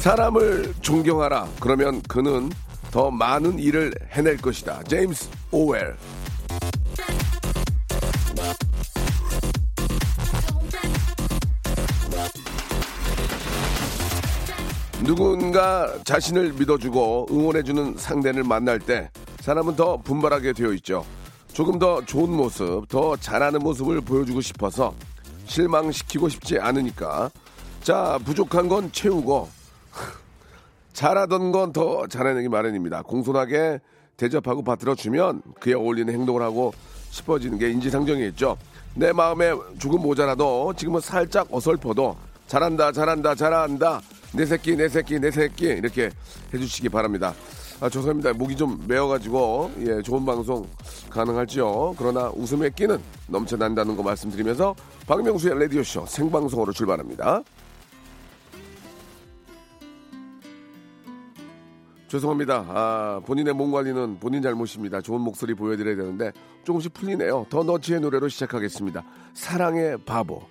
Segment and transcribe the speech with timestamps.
[0.00, 1.46] 사람을 존경하라.
[1.60, 2.50] 그러면 그는
[2.90, 4.82] 더 많은 일을 해낼 것이다.
[4.84, 5.94] 제임스 오웰.
[15.04, 21.04] 누군가 자신을 믿어주고 응원해주는 상대를 만날 때 사람은 더 분발하게 되어 있죠.
[21.52, 24.94] 조금 더 좋은 모습, 더 잘하는 모습을 보여주고 싶어서
[25.44, 27.30] 실망시키고 싶지 않으니까
[27.82, 29.59] 자 부족한 건 채우고
[30.92, 33.02] 잘하던 건 더 잘해내기 마련입니다.
[33.02, 33.80] 공손하게
[34.16, 36.72] 대접하고 받들어주면 그에 어울리는 행동을 하고
[37.10, 38.56] 싶어지는 게 인지상정이겠죠.
[38.94, 42.16] 내 마음에 조금 모자라도 지금은 살짝 어설퍼도
[42.48, 44.00] 잘한다 잘한다 잘한다
[44.34, 46.10] 내 새끼 내 새끼 내 새끼 이렇게
[46.52, 47.32] 해주시기 바랍니다.
[47.80, 50.66] 아 죄송합니다 목이 좀 메어가지고 예 좋은 방송
[51.08, 51.94] 가능할지요.
[51.96, 54.74] 그러나 웃음의 끼는 넘쳐난다는 거 말씀드리면서
[55.06, 57.42] 박명수의 라디오 쇼 생방송으로 출발합니다.
[62.10, 62.66] 죄송합니다.
[62.68, 65.00] 아, 본인의 몸 관리는 본인 잘못입니다.
[65.00, 66.32] 좋은 목소리 보여드려야 되는데
[66.64, 67.46] 조금씩 풀리네요.
[67.48, 69.04] 더 너치의 노래로 시작하겠습니다.
[69.32, 70.42] 사랑의 바보.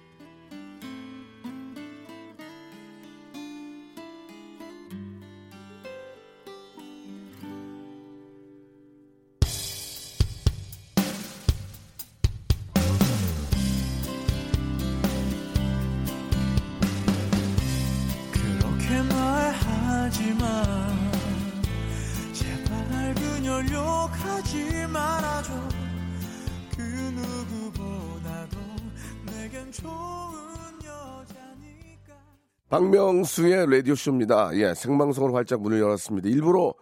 [32.79, 34.51] 박명수의 라디오쇼입니다.
[34.53, 36.29] 예, 생방송으로 활짝 문을 열었습니다.
[36.29, 36.73] 일부러,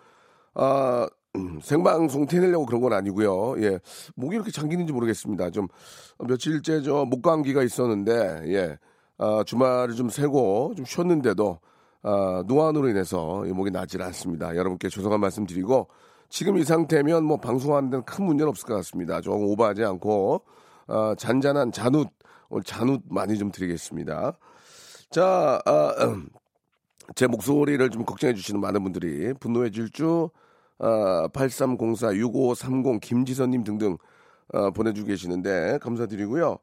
[0.54, 3.60] 아, 음, 생방송 티내려고 그런 건 아니고요.
[3.64, 3.80] 예,
[4.16, 5.50] 목이 이렇게 잠기는지 모르겠습니다.
[5.50, 5.68] 좀,
[6.20, 8.78] 며칠째 저 목감기가 있었는데, 예,
[9.18, 11.60] 아, 주말을 좀 새고 좀 쉬었는데도,
[12.04, 14.56] 아, 노안으로 인해서 이 목이 나질 않습니다.
[14.56, 15.88] 여러분께 죄송한 말씀 드리고,
[16.30, 19.20] 지금 이 상태면 뭐 방송하는 데는 큰 문제는 없을 것 같습니다.
[19.22, 20.44] 조금 오버하지 않고,
[20.90, 22.08] 아, 잔잔한 잔웃,
[22.50, 24.38] 오늘 잔웃 많이 좀 드리겠습니다.
[25.10, 26.28] 자, 아, 음,
[27.16, 30.30] 제 목소리를 좀 걱정해 주시는 많은 분들이 분노의 질주
[30.80, 33.98] 아, 8304 6530 김지선님 등등
[34.54, 36.58] 아, 보내주고 계시는데 감사드리고요.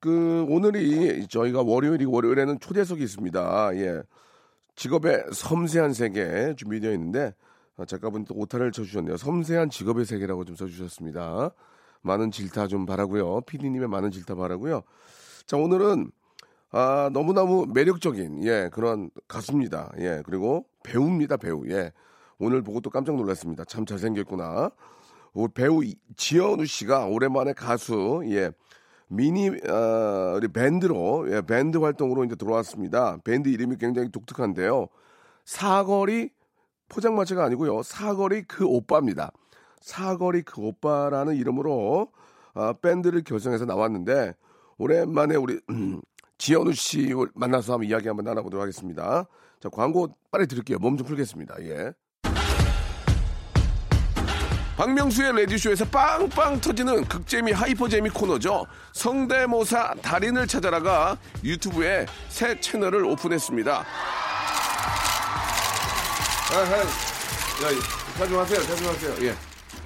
[0.00, 3.76] 그 오늘이 저희가 월요일이 월요일에는 초대석이 있습니다.
[3.76, 4.02] 예,
[4.76, 7.34] 직업의 섬세한 세계 준비되어 있는데
[7.76, 9.16] 아, 작가분 또 오타를 쳐주셨네요.
[9.16, 11.50] 섬세한 직업의 세계라고 좀 써주셨습니다.
[12.02, 13.42] 많은 질타 좀 바라고요.
[13.42, 14.82] PD님의 많은 질타 바라고요.
[15.46, 16.12] 자 오늘은
[16.72, 19.92] 아, 너무너무 매력적인, 예, 그런 가수입니다.
[19.98, 21.66] 예, 그리고 배우입니다, 배우.
[21.68, 21.92] 예.
[22.38, 23.64] 오늘 보고 또 깜짝 놀랐습니다.
[23.64, 24.70] 참 잘생겼구나.
[25.34, 28.52] 오, 배우 이- 지현우 씨가 오랜만에 가수, 예,
[29.08, 33.18] 미니, 어, 우리 밴드로, 예, 밴드 활동으로 이제 들어왔습니다.
[33.24, 34.86] 밴드 이름이 굉장히 독특한데요.
[35.44, 36.30] 사거리,
[36.88, 37.82] 포장마차가 아니고요.
[37.82, 39.32] 사거리 그 오빠입니다.
[39.80, 42.12] 사거리 그 오빠라는 이름으로
[42.54, 44.34] 아, 밴드를 결성해서 나왔는데
[44.78, 45.60] 오랜만에 우리
[46.40, 49.26] 지현우 씨 만나서 한번 이야기 한번 나눠보도록 하겠습니다.
[49.62, 50.78] 자 광고 빨리 드릴게요.
[50.78, 51.54] 몸 좀 풀겠습니다.
[51.64, 51.92] 예.
[54.78, 58.64] 박명수의 라디오쇼에서 빵빵 터지는 극재미 hyper재미 코너죠.
[58.94, 63.78] 성대모사 달인을 찾아라가 유튜브에 새 채널을 오픈했습니다.
[63.78, 63.84] 아,
[66.54, 66.86] 아, 야,
[68.16, 69.26] 자중하세요, 자중하세요.
[69.28, 69.49] 예.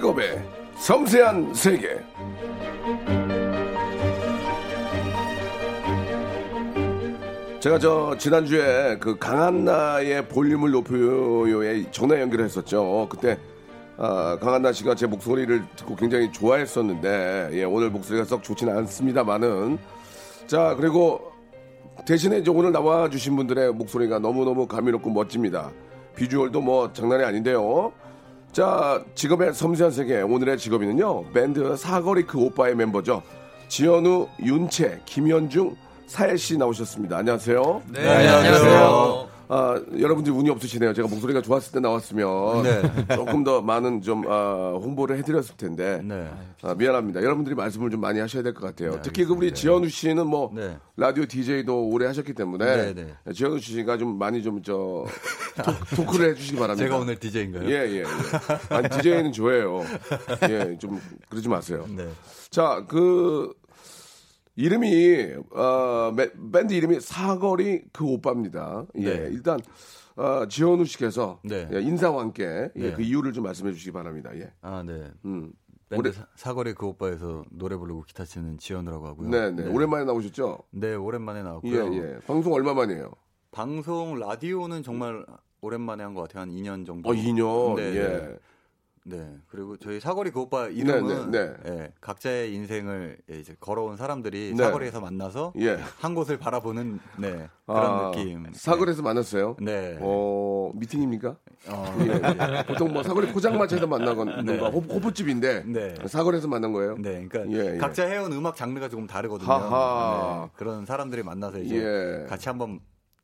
[0.00, 0.42] 직업의
[0.76, 2.00] 섬세한 세계.
[7.60, 13.06] 제가 저 지난주에 그 강한나의 볼륨을 높여요에 전화 연결을 했었죠.
[13.10, 13.38] 그때
[13.98, 19.78] 아, 강한나 씨가 제 목소리를 듣고 굉장히 좋아했었는데 예, 오늘 목소리가 썩 좋지는 않습니다만은
[20.46, 21.30] 자 그리고
[22.06, 25.70] 대신에 이제 오늘 나와주신 분들의 목소리가 너무너무 감미롭고 멋집니다.
[26.16, 27.92] 비주얼도 뭐 장난이 아닌데요.
[28.52, 30.22] 자, 직업의 섬세한 세계.
[30.22, 33.22] 오늘의 직업인은요, 밴드 사거리 그 오빠의 멤버죠.
[33.68, 35.76] 지현우, 윤채, 김현중,
[36.08, 37.18] 사혜씨 나오셨습니다.
[37.18, 37.82] 안녕하세요.
[37.92, 39.29] 네, 안녕하세요.
[39.52, 40.94] 아, 여러분들 운이 없으시네요.
[40.94, 42.82] 제가 목소리가 좋았을 때 나왔으면 네.
[43.16, 46.30] 조금 더 많은 좀 아, 홍보를 해드렸을 텐데 네.
[46.62, 47.20] 아, 미안합니다.
[47.20, 49.00] 여러분들이 말씀을 좀 많이 하셔야 될 것 같아요.
[49.02, 50.76] 특히 그 우리 지현우 씨는 뭐 네.
[50.96, 55.04] 라디오 DJ도 오래 하셨기 때문에 네, 지현우 씨가 좀 많이 좀저
[55.96, 56.84] 토크를 해주시기 바랍니다.
[56.86, 57.68] 제가 오늘 DJ인가요?
[57.68, 58.04] 예, 예, 예.
[58.68, 59.82] 아니, DJ는 좋아해요.
[60.48, 61.86] 예, 좀 그러지 마세요.
[61.88, 62.06] 네.
[62.50, 63.52] 자, 그
[64.64, 68.84] 이름이 어, 매- 밴드 이름이 사거리 그 오빠입니다.
[68.96, 69.28] 예, 네.
[69.32, 69.58] 일단
[70.16, 71.66] 어, 지현우 씨께서 네.
[71.72, 72.44] 예, 인사와 함께
[72.76, 72.92] 예, 네.
[72.92, 74.30] 그 이유를 좀 말씀해 주시기 바랍니다.
[74.36, 74.52] 예.
[74.60, 75.10] 아, 네.
[75.24, 75.50] 음.
[75.88, 79.28] 밴드 오래- 사- 사거리 그 오빠에서 노래 부르고 기타 치는 지현우라고 하고요.
[79.30, 79.66] 네, 네.
[79.66, 80.58] 오랜만에 나오셨죠?
[80.72, 81.94] 네, 오랜만에 예, 나왔고요.
[81.94, 82.18] 예.
[82.26, 83.10] 방송 얼마 만이에요?
[83.50, 85.24] 방송 라디오는 정말
[85.62, 86.42] 오랜만에 한 것 같아요.
[86.42, 87.08] 한 2년 정도.
[87.08, 87.76] 어, 2년.
[87.76, 88.38] 네, 예.
[89.04, 89.16] 네.
[89.16, 89.38] 네.
[89.48, 94.64] 그리고 저희 사거리 그 오빠 이름은 네, 예, 각자의 인생을 예, 이제 걸어온 사람들이 네.
[94.64, 95.78] 사거리에서 만나서 예.
[95.98, 98.46] 한 곳을 바라보는 네, 그런 아, 느낌.
[98.52, 99.56] 사거리에서 만났어요?
[99.60, 99.96] 네.
[100.00, 101.36] 어, 미팅입니까?
[101.68, 102.64] 어, 예, 예.
[102.66, 104.58] 보통 뭐 사거리 포장마차에서 만나건 네.
[104.58, 105.94] 호, 호프집인데 네.
[106.06, 106.96] 사거리에서 만난 거예요?
[106.98, 107.78] 네, 그러니까 예, 예.
[107.78, 109.48] 각자 해온 음악 장르가 조금 다르거든요.
[109.48, 112.26] 네, 그런 사람들이 만나서 이제 예.
[112.28, 112.80] 같이 한번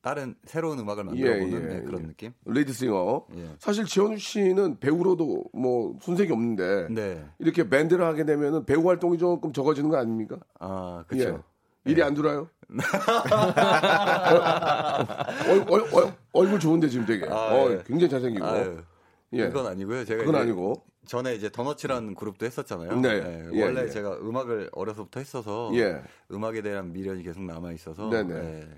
[0.06, 2.06] 다른 새로운 음악을 예, 만들어보는 예, 네, 그런 예.
[2.06, 2.32] 느낌.
[2.44, 3.26] 레이드싱어.
[3.38, 3.48] 예.
[3.58, 9.52] 사실 지현우 씨는 배우로도 뭐 손색이 없는데 네, 이렇게 밴드를 하게 되면은 배우 활동이 조금
[9.52, 10.38] 적어지는 거 아닙니까?
[10.60, 11.42] 아 그렇죠.
[11.84, 11.90] 예.
[11.90, 12.48] 일이 안 들어요?
[15.48, 17.26] 얼, 얼, 얼, 얼굴 좋은데 지금 되게.
[17.26, 17.82] 아, 어, 예.
[17.84, 18.46] 굉장히 잘생기고.
[18.46, 18.78] 아유,
[19.32, 19.48] 예.
[19.48, 20.04] 그건 아니고요.
[20.04, 20.84] 제가 그건 아니고.
[21.06, 23.00] 전에 이제 더너츠라는 그룹도 했었잖아요.
[23.00, 23.50] 네.
[23.52, 23.88] 예, 원래 예.
[23.88, 26.00] 제가 음악을 어려서부터 했어서 예.
[26.32, 28.34] 음악에 대한 미련이 계속 남아 있어서 네네.
[28.34, 28.68] 네.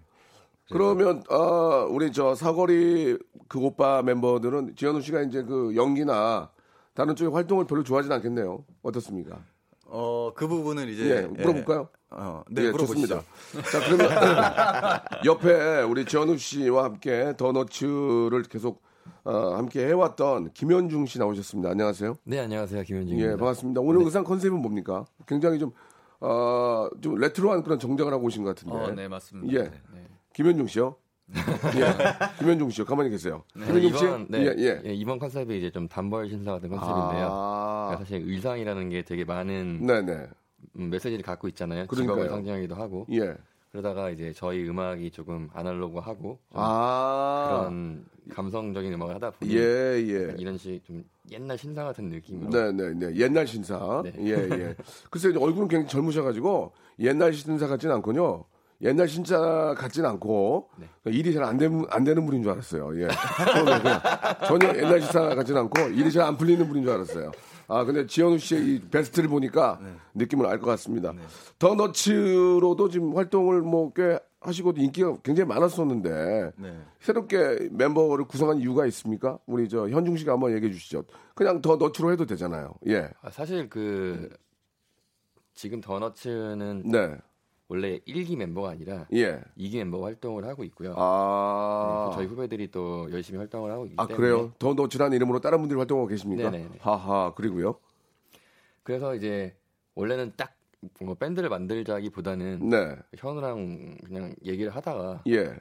[0.70, 3.18] 그러면 아 우리 저 사거리
[3.48, 6.50] 그 오빠 멤버들은 지현우 씨가 이제 그 연기나
[6.94, 8.64] 다른 쪽의 활동을 별로 좋아하진 않겠네요.
[8.82, 9.38] 어떻습니까?
[9.86, 11.88] 어, 그 부분은 이제 예, 물어볼까요?
[12.10, 13.06] 어, 네, 예, 물어보시죠.
[13.06, 13.70] 좋습니다.
[13.70, 14.10] 자, 그러면
[15.24, 18.82] 옆에 우리 지현우 씨와 함께 더너츠를 계속
[19.24, 21.70] 어, 함께 해왔던 김현중 씨 나오셨습니다.
[21.70, 22.16] 안녕하세요.
[22.24, 22.82] 네, 안녕하세요.
[22.82, 23.32] 김현중입니다.
[23.32, 23.80] 예, 반갑습니다.
[23.80, 25.06] 오늘 의상 컨셉은 뭡니까?
[25.26, 25.72] 굉장히 좀,
[26.20, 28.76] 어, 좀 레트로한 그런 정장을 하고 오신 것 같은데.
[28.76, 29.52] 어, 네, 맞습니다.
[29.54, 29.62] 예.
[29.64, 30.06] 네, 네.
[30.38, 30.94] 김현중 씨요?
[31.34, 32.38] 예.
[32.38, 32.86] 김현중 씨요.
[32.86, 33.42] 가만히 계세요.
[33.54, 34.04] 김현중 씨?
[34.04, 34.82] 이번, 네, 예, 예.
[34.86, 37.28] 예, 이번 컨셉이 이제 좀 단벌 신사 같은 컨셉인데요.
[37.28, 40.28] 아, 그러니까 사실 의상이라는 게 되게 많은 네네.
[40.78, 41.88] 음, 메시지를 갖고 있잖아요.
[41.88, 42.16] 그러니까요.
[42.18, 43.04] 직업을 상징하기도 하고.
[43.10, 43.34] 예.
[43.72, 50.34] 그러다가 이제 저희 음악이 조금 아날로그하고 좀 아, 그런 감성적인 음악을 하다 보니 예, 예.
[50.38, 51.02] 이런 식 좀
[51.32, 53.16] 옛날 신사 같은 느낌으로 네네네.
[53.16, 54.02] 옛날 신사.
[54.04, 54.12] 네.
[54.20, 54.76] 예, 예.
[55.10, 58.44] 글쎄, 얼굴은 굉장히 젊으셔가지고 옛날 신사 같진 않군요.
[58.80, 60.86] 옛날 신사 같진 않고 네.
[61.02, 63.00] 그러니까 일이 잘 안 되는 안 되는 분인 줄 알았어요.
[63.02, 63.08] 예.
[64.46, 67.32] 전혀 옛날 신사 같진 않고 일이 잘 안 풀리는 분인 줄 알았어요.
[67.66, 69.80] 아 근데 지현우 씨의 이 베스트를 보니까
[70.14, 71.12] 느낌을 알 것 같습니다.
[71.58, 76.80] 더 너츠로도 지금 활동을 뭐 꽤 하시고 인기가 굉장히 많았었는데 네.
[77.00, 79.36] 새롭게 멤버를 구성한 이유가 있습니까?
[79.46, 81.02] 우리 저 현중 씨가 한번 얘기해 주시죠.
[81.34, 82.72] 그냥 더 너츠로 해도 되잖아요.
[82.86, 83.10] 예.
[83.20, 84.28] 아, 사실 그
[85.54, 87.16] 지금 더너츠는 네.
[87.68, 89.40] 원래 1기 멤버가 아니라 예.
[89.58, 90.94] 2기 멤버 활동을 하고 있고요.
[90.96, 92.08] 아.
[92.10, 94.52] 네, 저희 후배들이 또 열심히 활동을 하고 있기 아, 때문에 그래요?
[94.58, 96.48] 더 너츠라는 이름으로 다른 분들이 활동하고 계십니까?
[96.50, 96.78] 네네네.
[96.80, 97.76] 하하, 그리고요?
[98.82, 99.54] 그래서 이제
[99.94, 100.54] 원래는 딱
[100.98, 102.96] 뭔가 밴드를 만들자기보다는 네.
[103.18, 105.54] 현우랑 그냥 얘기를 하다가 예.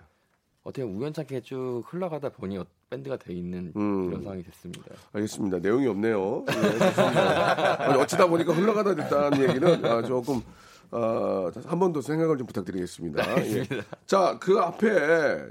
[0.64, 4.06] 어떻게 우연찮게 쭉 흘러가다 보니 어- 밴드가 돼 있는 음.
[4.08, 4.96] 그런 상황이 됐습니다.
[5.12, 5.60] 알겠습니다.
[5.60, 6.46] 내용이 없네요.
[7.80, 10.42] 아니, 어쩌다 보니까 흘러가다 됐다는 얘기는 아, 조금
[10.92, 13.46] 어, 한 번 더 생각을 좀 부탁드리겠습니다.
[13.46, 13.64] 예.
[14.06, 14.88] 자, 그 앞에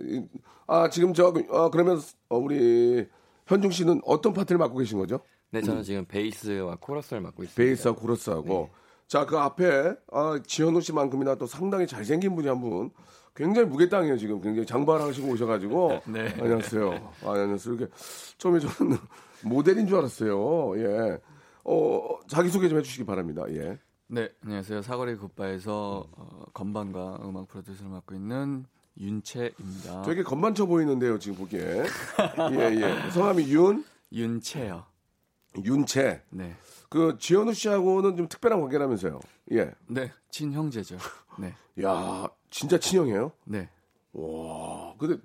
[0.03, 0.25] 이-
[0.67, 3.07] 아 지금 저 아, 그러면 어, 우리
[3.47, 5.21] 현중 씨는 어떤 파트를 맡고 계신 거죠?
[5.51, 7.57] 네, 저는 지금 베이스와 코러스를 맡고 있습니다.
[7.63, 8.71] 베이스하고 코러스하고
[9.07, 12.91] 자그 앞에 아, 지현우 씨만큼이나 또 상당히 잘생긴 분이 한 분
[13.37, 16.35] 굉장히 무게땅이에요 지금 굉장히 장발하시고 오셔가지고 네.
[16.41, 17.93] 안녕하세요 아, 안녕하세요 이렇게
[18.39, 18.97] 처음에 저는
[19.45, 21.19] 모델인 줄 알았어요 예.
[21.65, 23.79] 어 자기 소개 좀 해주시기 바랍니다 예.
[24.09, 24.83] 네, 안녕하세요.
[24.83, 28.65] 사거리 굿바에서 어, 건반과 음악 프로듀서를 맡고 있는
[28.99, 30.03] 윤채입니다.
[30.03, 31.61] 되게 건반쳐 보이는데요 지금 보기에
[32.53, 34.85] 예 예 성함이 윤 윤채요.
[35.65, 36.23] 윤채.
[36.31, 36.55] 네.
[36.89, 39.19] 그 지현우 씨하고는 좀 특별한 관계라면서요.
[39.53, 39.73] 예.
[39.89, 40.99] 네, 친형제죠.
[41.39, 41.55] 네.
[41.83, 43.33] 야, 진짜 친형이에요?
[43.45, 43.69] 네.
[44.13, 45.17] 와, 근데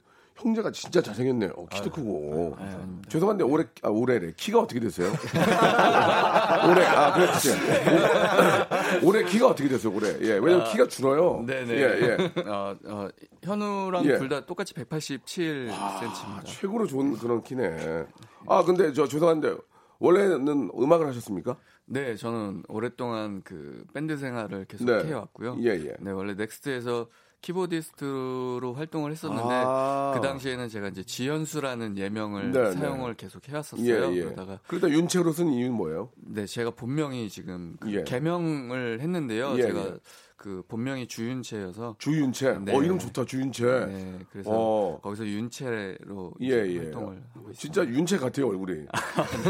[0.42, 1.52] 형제가 진짜 잘생겼네요.
[1.56, 2.56] 어, 키도 크고.
[2.58, 3.10] 아, 아닙니다.
[3.10, 5.08] 죄송한데 올해 아 올해래 키가 어떻게 되세요?
[6.68, 7.50] 올해 아 그렇지.
[9.06, 9.94] 올해 키가 어떻게 되세요?
[9.94, 11.44] 올해 예 왜냐면 키가 줄어요.
[11.46, 11.74] 네네.
[11.74, 12.42] 예 예.
[12.50, 13.08] 어, 어,
[13.44, 14.18] 현우랑 예.
[14.18, 15.72] 둘다 똑같이 187cm입니다.
[15.72, 18.06] 아, 최고로 좋은 그런 키네.
[18.48, 19.56] 아 근데 저 죄송한데
[20.00, 21.58] 원래는 음악을 하셨습니까?
[21.86, 25.04] 네, 저는 오랫동안 그 밴드 생활을 계속 네.
[25.04, 25.58] 해왔고요.
[25.60, 25.96] 예, 예.
[26.00, 27.08] 네, 원래 넥스트에서
[27.42, 30.12] 키보디스트로 활동을 했었는데 아.
[30.14, 33.86] 그 당시에는 제가 이제 지현수라는 예명을 네, 사용을 계속 해왔었어요.
[33.86, 34.24] 예, 예.
[34.24, 36.10] 그러다가 그러다 윤채로 쓴 이유는 뭐예요?
[36.16, 38.04] 네, 제가 본명이 지금 그 예.
[38.04, 39.56] 개명을 했는데요.
[39.58, 39.94] 예, 제가 예.
[40.38, 42.60] 그 본명이 주윤채여서 주윤채.
[42.66, 42.76] 네.
[42.76, 43.64] 어 이름 좋다 주윤채.
[43.86, 45.00] 네, 그래서 어.
[45.02, 46.78] 거기서 윤채로 예, 예.
[46.80, 47.54] 활동을 하고 있습니다.
[47.54, 48.86] 진짜 윤채 같아요 얼굴이.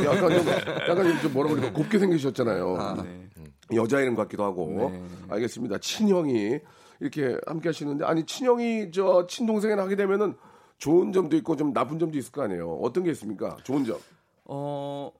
[0.06, 0.48] 약간 좀
[0.90, 3.04] 약간 좀 뭐라 그럴까 곱게 생기셨잖아요.
[3.04, 3.30] 네.
[3.74, 4.92] 여자 이름 같기도 하고.
[4.92, 5.04] 네.
[5.30, 5.78] 알겠습니다.
[5.78, 6.60] 친형이
[7.01, 10.36] 이렇게 함께 하시는데 아니 친형이 저 친동생이랑 하게 되면은
[10.77, 12.75] 좋은 점도 있고 좀 나쁜 점도 있을 거 아니에요.
[12.75, 13.58] 어떤 게 있습니까?
[13.63, 13.98] 좋은 점.
[14.46, 15.12] 어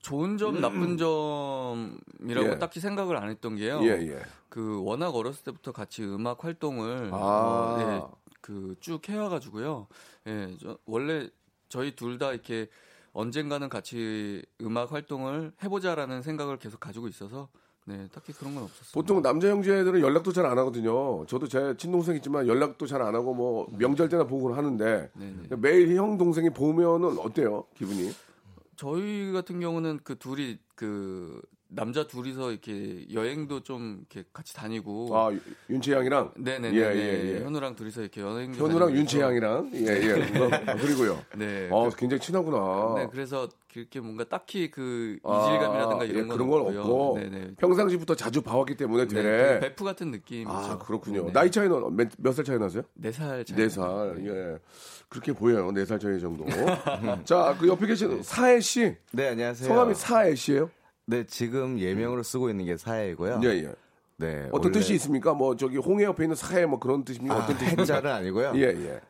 [0.00, 2.52] 좋은 점, 나쁜 점이라고 음.
[2.52, 2.58] 예.
[2.58, 3.80] 딱히 생각을 안 했던 게요.
[3.82, 4.22] 예, 예.
[4.48, 7.16] 그 워낙 어렸을 때부터 같이 음악 활동을 아.
[7.16, 8.02] 어, 네,
[8.40, 9.86] 그쭉 해와가지고요.
[10.28, 11.28] 예, 저, 원래
[11.68, 12.68] 저희 둘 다 이렇게
[13.12, 17.48] 언젠가는 같이 음악 활동을 해보자라는 생각을 계속 가지고 있어서
[17.84, 18.92] 네, 딱히 그런 건 없었어요.
[18.94, 21.26] 보통 남자 형제들은 연락도 잘 안 하거든요.
[21.26, 25.56] 저도 제 친동생 있지만 연락도 잘 안 하고 뭐 명절 때나 보고는 하는데 네네.
[25.58, 27.64] 매일 형 동생이 보면은 어때요?
[27.76, 28.12] 기분이?
[28.76, 31.40] 저희 같은 경우는 그 둘이 그
[31.74, 35.30] 남자 둘이서 이렇게 여행도 좀 이렇게 같이 다니고 아
[35.70, 37.44] 윤채 양이랑 네네네 예, 예, 예.
[37.44, 40.12] 현우랑 둘이서 이렇게 여행 현우랑 윤채 양이랑 예예.
[40.66, 41.22] 아, 그리고요.
[41.36, 41.68] 네.
[41.70, 42.94] 어 그- 굉장히 친하구나.
[42.96, 46.80] 네, 그래서 그렇게 뭔가 딱히 그 아, 이질감이라든가 이런 예, 건 그런 건 없고요.
[46.80, 47.50] 없고 네네.
[47.58, 49.54] 평상시부터 자주 봐왔기 때문에 네, 되네.
[49.54, 50.50] 그 베프 같은 느낌이죠.
[50.50, 51.26] 아 그렇군요.
[51.26, 51.32] 네.
[51.32, 52.82] 나이 차이는 몇살 차이 나세요?
[52.94, 53.56] 네살 차이.
[53.56, 54.16] 네 살.
[54.26, 54.58] 예.
[55.08, 55.70] 그렇게 보여요.
[55.72, 56.44] 네 살 차이 정도.
[57.24, 58.94] 자, 그 옆에 계신 사혜 씨.
[59.12, 59.68] 네, 안녕하세요.
[59.68, 60.70] 성함이 사혜 씨예요?
[61.06, 63.40] 네, 지금 예명으로 쓰고 있는 게 사해이고요.
[63.44, 63.74] 예, 예.
[64.16, 64.48] 네.
[64.52, 65.34] 어떤 원래 뜻이 있습니까?
[65.34, 67.34] 뭐 저기 홍해 옆에 있는 사혜 뭐 그런 뜻입니까?
[67.34, 67.82] 아, 어떤 뜻입니까?
[67.82, 68.52] 해자는 아니고요.
[68.56, 69.00] 예, 예.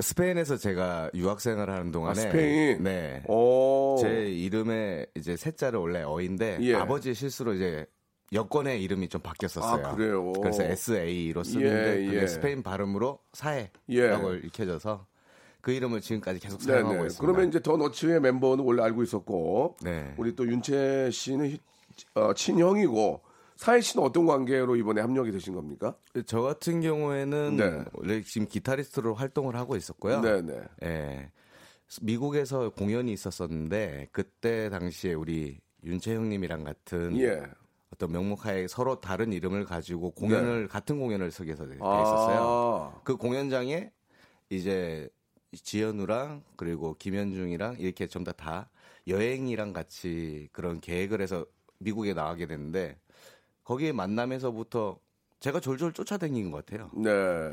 [0.00, 2.82] 스페인에서 제가 유학생을 하는 동안에 아, 스페인.
[2.82, 3.22] 네.
[3.26, 3.98] 오.
[4.00, 6.74] 제 이름에 이제 셋자를 원래 어인데 예.
[6.74, 7.86] 아버지 실수로 이제
[8.32, 9.86] 여권의 이름이 좀 바뀌었었어요.
[9.86, 9.94] 아?
[9.94, 12.26] 그래서 SA로 쓰는데 예, 예.
[12.26, 14.40] 스페인 발음으로 사해라고 예.
[14.44, 15.06] 읽혀져서
[15.68, 16.72] 그 이름을 지금까지 계속 네네.
[16.78, 17.20] 사용하고 있습니다.
[17.20, 20.14] 그러면 이제 더 너츠의 멤버는 원래 알고 있었고, 네.
[20.16, 21.60] 우리 또 윤채 씨는 희-
[22.14, 23.20] 어, 친형이고,
[23.56, 25.94] 사혜 씨는 어떤 관계로 이번에 합력이 되신 겁니까?
[26.24, 27.84] 저 같은 경우에는 네.
[27.92, 30.22] 원래 지금 기타리스트로 활동을 하고 있었고요.
[30.22, 30.54] 네네.
[30.84, 31.30] 예.
[32.00, 37.42] 미국에서 공연이 있었었는데 그때 당시에 우리 윤채 형님이랑 같은 예.
[37.92, 41.78] 어떤 명목하에 서로 다른 이름을 가지고 공연을 같은 공연을 서게 돼, 돼 네.
[41.82, 42.02] 아.
[42.02, 43.00] 있었어요.
[43.04, 43.90] 그 공연장에
[44.50, 45.10] 이제
[45.52, 48.70] 지현우랑 그리고 김현중이랑 이렇게 전부 다, 다
[49.06, 51.46] 여행이랑 같이 그런 계획을 해서
[51.78, 52.98] 미국에 나가게 됐는데
[53.64, 54.98] 거기에 만남에서부터
[55.40, 56.90] 제가 졸졸 쫓아다닌 것 같아요.
[56.94, 57.10] 네.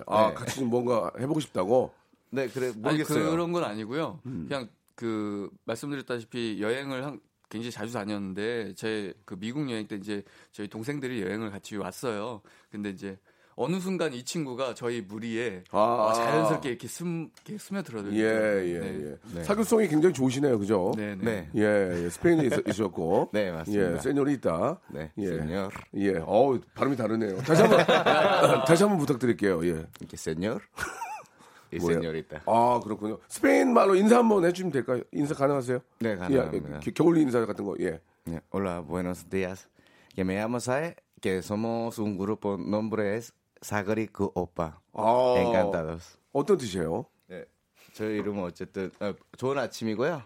[0.08, 0.34] 아, 네.
[0.34, 1.94] 같이 좀 뭔가 해보고 싶다고?
[2.32, 3.32] 네, 그래 아니, 모르겠어요.
[3.32, 4.20] 그런 건 아니고요.
[4.26, 4.46] 음.
[4.48, 10.68] 그냥 그 말씀드렸다시피 여행을 한, 굉장히 자주 다녔는데 제 그 미국 여행 때 이제 저희
[10.68, 12.42] 동생들이 여행을 같이 왔어요.
[12.72, 13.18] 근데 이제
[13.58, 15.78] 어느 순간 이 친구가 저희 무리에 아.
[15.80, 19.16] 어, 자연스럽게 이렇게 스, 이렇게 스며들어들고 예, 예, 네.
[19.38, 19.44] 예.
[19.44, 20.92] 사교성이 굉장히 좋으시네요, 그죠?
[20.98, 21.24] 네, 네.
[21.24, 21.50] 네.
[21.56, 22.10] 예, 예.
[22.10, 23.30] 스페인에 있, 있었고.
[23.34, 23.94] 네, 맞습니다.
[23.96, 24.80] 예, 세뇨리 있다.
[24.90, 25.28] 네, 예.
[25.28, 25.70] 세뇨.
[25.96, 27.38] 예, 어우, 발음이 다르네요.
[27.38, 27.86] 다시 한 번,
[28.68, 29.86] 다시 한번 부탁드릴게요, 예.
[30.02, 30.60] 이렇게 세뇨.
[31.72, 32.42] 세뇨리다.
[32.46, 33.20] 아, 그렇군요.
[33.28, 35.02] 스페인 말로 인사 한번 해주면 될까요?
[35.12, 35.80] 인사 가능하세요?
[36.00, 36.76] 네, 가능합니다.
[36.76, 38.00] 예, 겨- 겨울 인사 같은 거, 예.
[38.28, 38.42] Yeah.
[38.52, 39.68] Hola, buenos días.
[40.16, 43.34] Que me llamo Sae, que somos un grupo, nombre es
[43.66, 44.74] Sagari Ku Opa.
[44.94, 46.18] 아, Encantados.
[46.34, 47.06] 어떤 뜻이에요?
[47.28, 47.46] 네.
[47.94, 50.22] 저희 이름은 어쨌든 어, 좋은 아침이고요.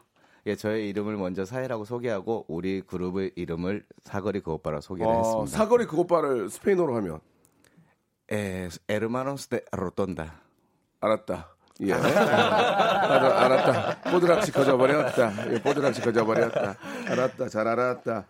[0.48, 5.58] 예, 저의 이름을 먼저 사이라고 소개하고 우리 그룹의 이름을 사거리 그 오빠라 소개를 아, 했습니다.
[5.58, 7.20] 사거리 그것바를 스페인어로 하면
[8.32, 10.32] 에, hermanos de rotonda.
[11.00, 11.56] 알았다.
[11.82, 11.94] 예.
[11.94, 14.12] 알아, 알았다.
[14.12, 15.54] 뽀드락치 거져버렸다.
[15.54, 16.76] 예, 뽀드락치 거져버렸다.
[17.08, 17.48] 알았다.
[17.48, 18.26] 잘 알았다.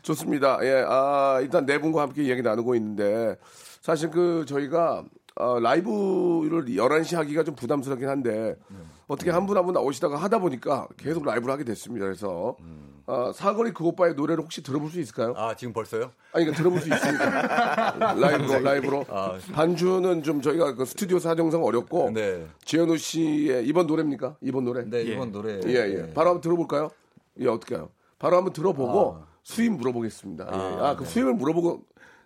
[0.00, 0.58] 좋습니다.
[0.62, 3.36] 예, 아, 일단 네 분과 함께 이야기 나누고 있는데,
[3.84, 5.04] 사실 그, 저희가,
[5.36, 8.56] 어, 라이브를 11시 하기가 좀 부담스럽긴 한데,
[9.08, 12.06] 어떻게 한 분 한 분 나오시다가 하다 보니까 계속 라이브를 하게 됐습니다.
[12.06, 12.56] 그래서,
[13.06, 15.34] 어, 사거리 그 오빠의 노래를 혹시 들어볼 수 있을까요?
[15.36, 16.12] 아 지금 벌써요?
[16.32, 17.92] 아니, 그러니까 들어볼 수 있습니까?
[18.16, 19.04] 라이브로, 라이브로.
[19.52, 22.46] 반주는 좀 저희가 그 스튜디오 사정상 어렵고, 네.
[22.64, 24.36] 지현우 씨의 이번 노래입니까?
[24.40, 24.84] 이번 노래?
[24.88, 25.60] 네 이번 노래.
[25.66, 26.12] 예, 예.
[26.14, 26.88] 바로 한번 들어볼까요?
[27.38, 27.90] 예, 어떻게 해요?
[28.18, 30.46] 바로 한번 들어보고 수입 물어보겠습니다.
[30.50, 30.56] 예.
[30.82, 31.82] 아, 그 수입을 물어보고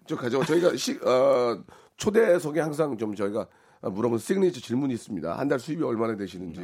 [0.09, 0.43] 저 가져.
[0.43, 1.63] 저희가 시, 어,
[1.97, 3.47] 초대석에 항상 좀 저희가
[3.83, 5.39] 물어보는 시그니처 질문이 있습니다.
[5.39, 6.61] 한 달 수입이 얼마나 되시는지.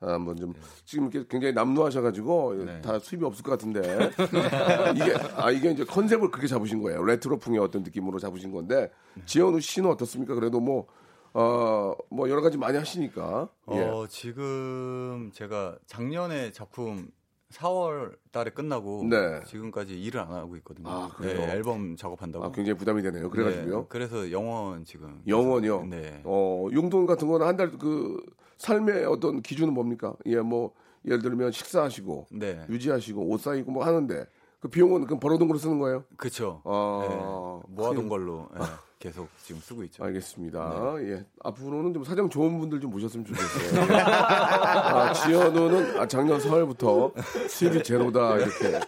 [0.00, 0.52] 아, 한번 좀
[0.84, 3.80] 지금 이렇게 굉장히 남루하셔가지고 다 수입이 없을 것 같은데
[4.96, 8.90] 이게 아 이게 이제 컨셉을 그렇게 잡으신 거예요 레트로풍의 어떤 느낌으로 잡으신 건데
[9.24, 10.34] 지현우 씨는 어떻습니까?
[10.34, 10.86] 그래도 뭐
[11.32, 13.48] 어, 뭐 여러 가지 많이 하시니까.
[13.72, 13.80] 예.
[13.80, 17.08] 어, 지금 제가 작년에 작품
[17.52, 19.40] 4월 달에 끝나고 네.
[19.46, 20.88] 지금까지 일을 안 하고 있거든요.
[20.88, 21.38] 아, 그래요?
[21.38, 22.44] 네, 앨범 작업한다고.
[22.44, 23.30] 아, 굉장히 부담이 되네요.
[23.30, 23.78] 그래가지고요.
[23.80, 25.22] 네, 그래서 영원 지금.
[25.26, 25.84] 영원이요.
[25.86, 26.20] 네.
[26.24, 28.20] 어, 용돈 같은 거는 한 달 그
[28.58, 30.14] 삶의 어떤 기준은 뭡니까?
[30.26, 30.72] 예, 뭐
[31.04, 32.64] 예를 들면 식사하시고 네.
[32.68, 34.26] 유지하시고 옷 사이고 뭐 하는데
[34.60, 36.04] 그 비용은 그럼 벌어둔 걸로 쓰는 거예요?
[36.16, 36.62] 그렇죠.
[36.64, 38.60] 아, 모아둔 큰일- 걸로 예,
[39.04, 40.02] 계속 지금 쓰고 있죠.
[40.02, 40.94] 알겠습니다.
[41.00, 41.26] 예.
[41.42, 43.82] 앞으로는 좀 사정 좋은 분들 좀 모셨으면 좋겠어요.
[44.00, 47.12] 아, 지현우는 아, 작년 설부터
[47.46, 48.80] 수입이 제로다 이렇게.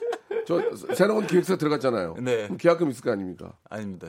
[0.46, 2.14] 저 새로운 기획사 들어갔잖아요.
[2.22, 2.48] 네.
[2.58, 3.58] 계약금 있을 거 아닙니까?
[3.68, 4.08] 아닙니다.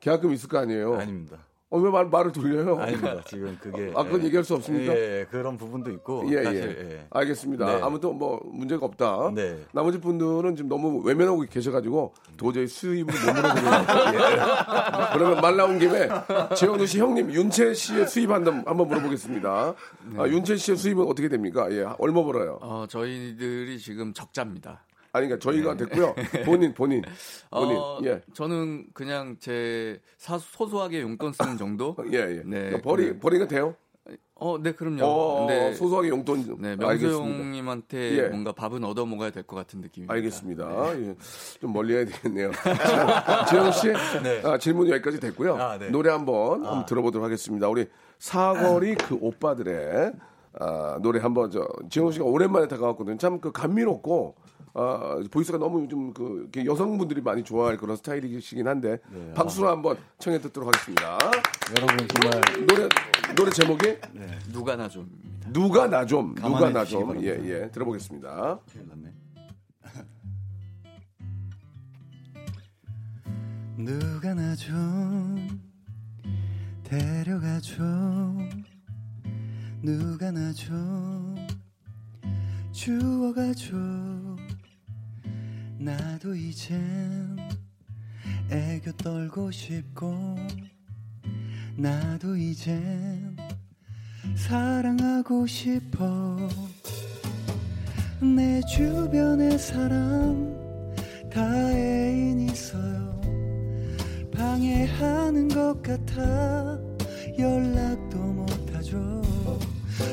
[0.00, 0.96] 계약금 있을 거 아니에요.
[0.96, 1.38] 아닙니다.
[1.72, 2.78] 어, 왜 말, 말을 돌려요?
[2.80, 3.22] 아닙니다.
[3.26, 4.24] 지금 그게 아, 그건 예.
[4.26, 4.92] 얘기할 수 없습니까?
[4.92, 6.94] 예, 예, 그런 부분도 있고 예, 사실 예.
[6.94, 7.06] 예.
[7.10, 7.66] 알겠습니다.
[7.66, 7.80] 네.
[7.80, 9.30] 아무튼 뭐 문제가 없다.
[9.34, 9.56] 네.
[9.72, 13.72] 나머지 분들은 지금 너무 외면하고 계셔가지고 도저히 수입을 못 물어보는.
[14.14, 15.12] 예.
[15.12, 16.08] 그러면 말 나온 김에
[16.56, 19.74] 지현우 씨 형님 윤채 씨의 수입 한번 한번 물어보겠습니다.
[20.16, 21.70] 아, 윤채 씨의 수입은 어떻게 됩니까?
[21.70, 22.58] 예, 얼마 벌어요?
[22.62, 24.82] 어, 저희들이 지금 적자입니다.
[25.12, 26.14] 아니 그러니까 저희가 됐고요.
[26.44, 27.02] 본인 본인
[27.50, 28.20] 본인 어, 예.
[28.32, 31.96] 저는 그냥 제 사, 소소하게 용돈 쓰는 정도.
[32.12, 32.42] 예, 예.
[32.44, 32.60] 네.
[32.70, 33.74] 그러니까 벌이 벌이가 돼요?
[34.34, 35.04] 어, 네, 그럼요.
[35.04, 36.62] 어, 근데 소소하게 용돈 좀.
[36.62, 37.18] 네, 알겠습니다.
[37.18, 38.22] 명수형님한테 예.
[38.28, 40.14] 뭔가 밥은 얻어 먹어야 될 것 같은 느낌입니다.
[40.14, 40.98] 알겠습니다.
[40.98, 41.14] 예.
[41.60, 42.50] 좀 멀리 해야 되겠네요.
[42.52, 43.88] 자, 지영 씨,
[44.46, 45.56] 아, 질문 여기까지 됐고요.
[45.56, 45.90] 아, 네.
[45.90, 47.68] 노래 한번 한번 들어보도록 하겠습니다.
[47.68, 47.86] 우리
[48.18, 50.12] 사거리 그 오빠들의
[50.58, 53.18] 아, 노래 한번 저 지영 씨가 오랜만에 다가왔거든요.
[53.18, 54.34] 참 그 감미롭고
[54.74, 58.98] 아, 보이스가 너무 좀 그 여성분들이 많이 좋아할 그런 스타일이시긴 한데
[59.34, 61.18] 박수로 한번 청해 듣도록 하겠습니다.
[61.76, 62.88] 여러분 정말 노래
[63.36, 63.96] 노래 제목이
[64.52, 65.50] 누가 나 좀입니다.
[65.52, 67.28] 누가 나 좀, 누가 가만히 나 해주시기 좀, 예.
[67.44, 68.60] 예, 들어보겠습니다.
[73.76, 75.60] 누가 나 좀
[76.84, 77.82] 데려가 줘
[79.82, 81.34] 누가 나 좀
[82.72, 83.76] 주워가 줘
[85.80, 87.38] 나도 이젠
[88.50, 90.36] 애교 떨고 싶고
[91.74, 93.34] 나도 이젠
[94.36, 96.36] 사랑하고 싶어.
[98.20, 100.54] 내 주변에 사람
[101.32, 101.40] 다
[101.72, 103.18] 애인 있어요.
[104.34, 106.78] 방해하는 것 같아
[107.38, 109.22] 연락도 못하죠.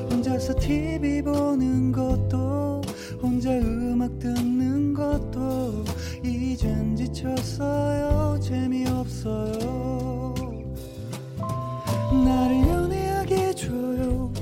[0.10, 2.82] 혼자서 TV 보는 것도
[3.21, 4.77] 혼자 음악 듣는
[5.08, 5.86] 것도
[6.24, 8.38] 이젠 지쳤어요.
[8.41, 10.34] 재미없어요.
[12.26, 14.34] 나를 연애하게 해줘요.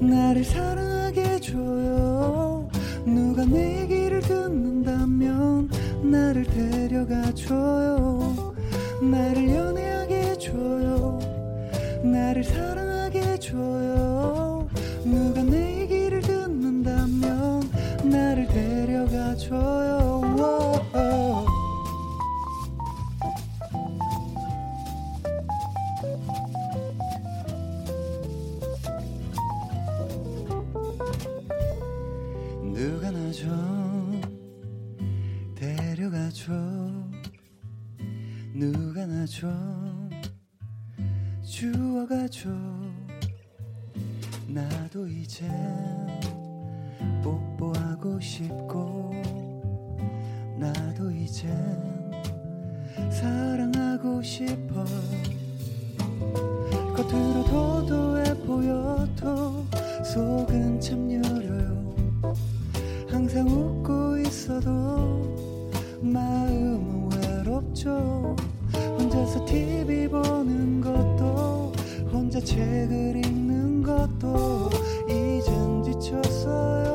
[0.00, 2.68] 나를 사랑하게 해줘요.
[3.06, 5.70] 누가 내 얘기를 듣는다면
[6.02, 8.54] 나를 데려가 줘요.
[9.00, 11.18] 나를 연애하게 해줘요.
[12.02, 12.93] 나를 사랑하게 해줘요
[36.24, 36.52] 데려가줘
[38.54, 40.10] 누가 나 좀
[41.42, 42.48] 주워가줘
[44.48, 45.46] 나도 이제
[47.22, 49.12] 뽀뽀하고 싶고
[50.58, 51.48] 나도 이제
[53.10, 54.84] 사랑하고 싶어.
[56.94, 59.64] 겉으로 도도해 보여도
[60.04, 61.94] 속은 참 여려요.
[63.10, 65.33] 항상 웃고 있어도
[66.04, 68.36] 마음은 외롭죠.
[68.98, 71.72] 혼자서 TV 보는 것도
[72.12, 74.70] 혼자 책을 읽는 것도
[75.08, 76.93] 이젠 지쳤어요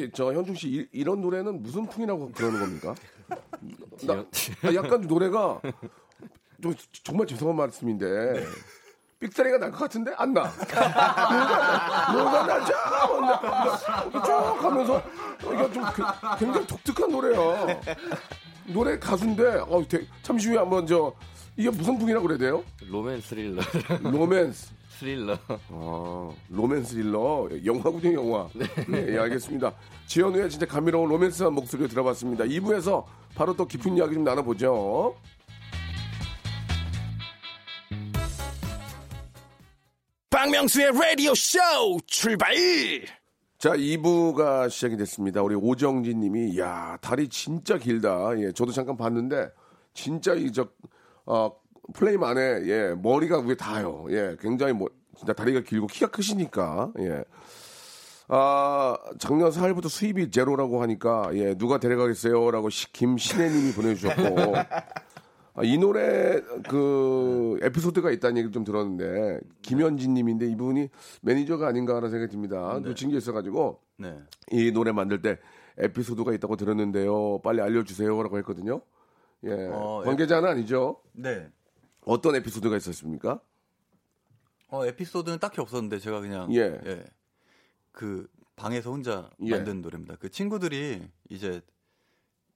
[0.00, 2.94] 저기 저 현중 씨 이, 이런 노래는 무슨 풍이라고 그러는 겁니까?
[4.06, 4.24] 나,
[4.62, 5.60] 나 약간 노래가
[6.62, 8.44] 좀 정말 죄송한 말씀인데
[9.18, 10.44] 삑사리가 날 것 같은데 안 나.
[12.12, 12.72] 뭐가 나죠?
[14.24, 15.02] 쭉 하면서
[15.52, 16.02] 이게 좀 그-
[16.38, 17.80] 굉장히 독특한 노래야.
[18.68, 21.12] 노래 가수인데 어, 되- 잠시 후에 한번 저
[21.56, 22.64] 이게 무슨 풍이라고 그래야 돼요?
[22.88, 23.60] 로맨 스 릴러.
[24.02, 24.70] 로맨스.
[25.00, 25.38] 스릴러.
[25.48, 28.48] 아, 로맨스 릴러 영화군요 영화.
[28.54, 29.74] 네, 예, 알겠습니다.
[30.06, 32.44] 지현우의 진짜 감미로운 로맨스한 목소리를 들어봤습니다.
[32.44, 35.16] 2부에서 바로 또 깊은 이야기 좀 나눠보죠.
[40.28, 41.58] 박명수의 라디오 쇼
[42.06, 42.54] 출발!
[43.58, 45.42] 자, 2부가 시작이 됐습니다.
[45.42, 48.38] 우리 오정진 님이, 야 다리 진짜 길다.
[48.38, 49.48] 예, 저도 잠깐 봤는데,
[49.94, 50.68] 진짜 이, 저,
[51.26, 51.50] 어,
[51.92, 54.06] 플레임 안에, 예, 머리가 위에 닿아요.
[54.10, 57.24] 예, 굉장히 뭐, 진짜 다리가 길고 키가 크시니까, 예.
[58.28, 62.50] 아, 작년 4월부터 수입이 제로라고 하니까, 예, 누가 데려가겠어요?
[62.52, 64.22] 라고 시- 김신혜 님이 보내주셨고,
[65.54, 70.88] 아, 이 노래 그 에피소드가 있다는 얘기를 좀 들었는데 김현진 님인데 이분이
[71.22, 72.78] 매니저가 아닌가라는 생각이 듭니다.
[72.82, 74.16] 놓친 게 있어가지고 네.
[74.52, 75.38] 이 노래 만들 때
[75.76, 77.40] 에피소드가 있다고 들었는데요.
[77.42, 78.80] 빨리 알려주세요 라고 했거든요.
[79.44, 80.98] 예, 어, 관계자는 아니죠.
[81.12, 81.48] 네.
[82.04, 83.40] 어떤 에피소드가 있었습니까?
[84.68, 86.80] 어, 에피소드는 딱히 없었는데 제가 그냥 예.
[86.86, 87.04] 예.
[87.92, 89.50] 그 방에서 혼자 예.
[89.50, 90.16] 만든 노래입니다.
[90.16, 91.60] 그 친구들이 이제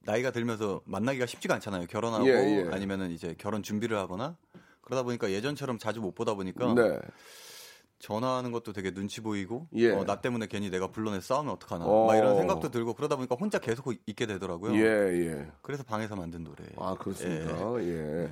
[0.01, 1.87] 나이가 들면서 만나기가 쉽지가 않잖아요.
[1.87, 2.69] 결혼하고 예, 예.
[2.71, 4.37] 아니면은 이제 결혼 준비를 하거나
[4.81, 6.99] 그러다 보니까 예전처럼 자주 못 보다 보니까 네.
[7.97, 9.91] 전화하는 것도 되게 눈치 보이고 예.
[9.91, 12.05] 어, 나 때문에 괜히 내가 불러내 싸우면 어떡하나 어.
[12.05, 14.75] 막 이런 생각도 들고 그러다 보니까 혼자 계속 있게 되더라고요.
[14.75, 15.51] 예, 예.
[15.61, 16.65] 그래서 방에서 만든 노래.
[16.77, 17.83] 아, 그렇습니까?
[17.83, 18.31] 예.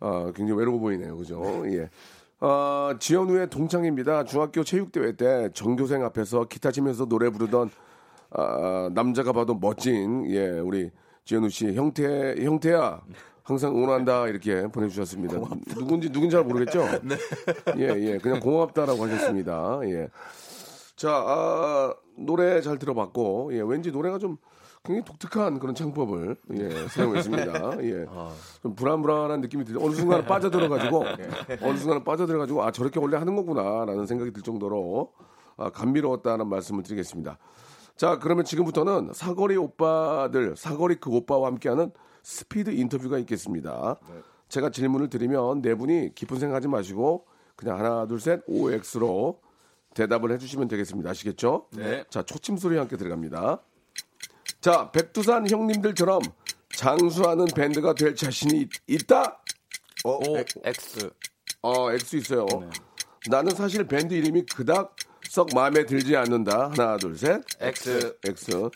[0.00, 1.16] 아, 굉장히 외로워 보이네요.
[1.16, 1.42] 그죠?
[1.66, 1.88] 예.
[2.40, 4.24] 아, 지현우의 동창입니다.
[4.24, 7.70] 중학교 체육대회 때 전교생 앞에서 기타 치면서 노래 부르던
[8.30, 10.90] 아, 남자가 봐도 멋진, 예, 우리
[11.24, 11.74] 지현우 씨.
[11.74, 13.00] 형태, 형태야.
[13.42, 14.28] 항상 응원한다.
[14.28, 15.40] 이렇게 보내주셨습니다.
[15.74, 16.84] 누군지, 누군지 잘 모르겠죠?
[17.78, 18.18] 예, 예.
[18.18, 19.80] 그냥 고맙다라고 하셨습니다.
[19.84, 20.08] 예.
[20.96, 24.36] 자, 아, 노래 잘 들어봤고, 예, 왠지 노래가 좀
[24.88, 27.84] 굉장히 독특한 그런 창법을, 예, 사용했습니다.
[27.84, 28.06] 예.
[28.62, 29.84] 좀 불안불안한 느낌이 들죠.
[29.84, 31.04] 어느 순간 빠져들어가지고,
[31.60, 35.12] 어느 순간 빠져들어가지고, 아, 저렇게 원래 하는 거구나, 라는 생각이 들 정도로,
[35.58, 37.36] 아, 감미로웠다는 말씀을 드리겠습니다.
[37.96, 41.90] 자, 그러면 지금부터는 사거리 오빠들, 사거리 그 오빠와 함께하는
[42.22, 43.96] 스피드 인터뷰가 있겠습니다.
[44.48, 49.40] 제가 질문을 드리면 네 분이 깊은 생각하지 마시고, 그냥 하나, 둘, 셋, OX로
[49.92, 51.10] 대답을 해주시면 되겠습니다.
[51.10, 51.66] 아시겠죠?
[51.72, 52.04] 네.
[52.08, 53.60] 자, 초침 소리와 함께 들어갑니다.
[54.68, 56.20] 자, 백두산 형님들처럼
[56.76, 59.42] 장수하는 밴드가 될 자신이 있, 다
[60.04, 60.20] 어,
[60.62, 61.10] X.
[61.62, 62.46] 어, X 있어요.
[63.30, 64.94] 나는 사실 밴드 이름이 그닥
[65.26, 66.72] 썩 마음에 들지 않는다.
[66.76, 67.40] 하나, 둘, 셋.
[67.58, 68.18] X.
[68.22, 68.68] X.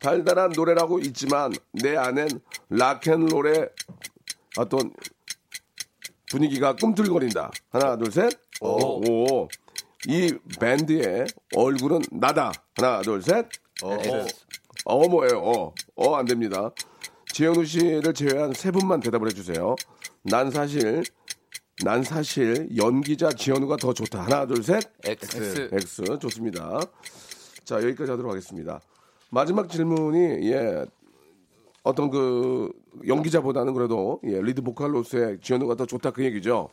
[0.00, 2.28] 달달한 노래라고 있지만 내 안엔
[2.70, 3.68] 락앤롤의
[4.56, 4.92] 어떤
[6.28, 7.52] 분위기가 꿈틀거린다.
[7.70, 8.32] 하나, 둘, 셋.
[8.60, 9.44] 오.
[9.44, 9.48] 오.
[10.08, 12.50] 이 밴드의 얼굴은 나다.
[12.74, 13.46] 하나, 둘, 셋.
[13.84, 13.96] 어,
[14.86, 15.40] 어 뭐예요?
[15.40, 16.70] 어, 어, 안 됩니다.
[17.32, 19.74] 지현우 씨를 제외한 세 분만 대답을 해주세요.
[20.22, 21.02] 난 사실,
[21.84, 24.22] 난 사실 연기자 지현우가 더 좋다.
[24.22, 24.82] 하나, 둘, 셋.
[25.04, 25.70] X.
[25.72, 26.78] X 좋습니다.
[27.64, 28.80] 자 여기까지 하도록 하겠습니다.
[29.30, 30.86] 마지막 질문이 예
[31.82, 32.70] 어떤 그
[33.06, 36.68] 연기자보다는 그래도 예 리드 보컬로서의 지현우가 더 좋다 그 얘기죠.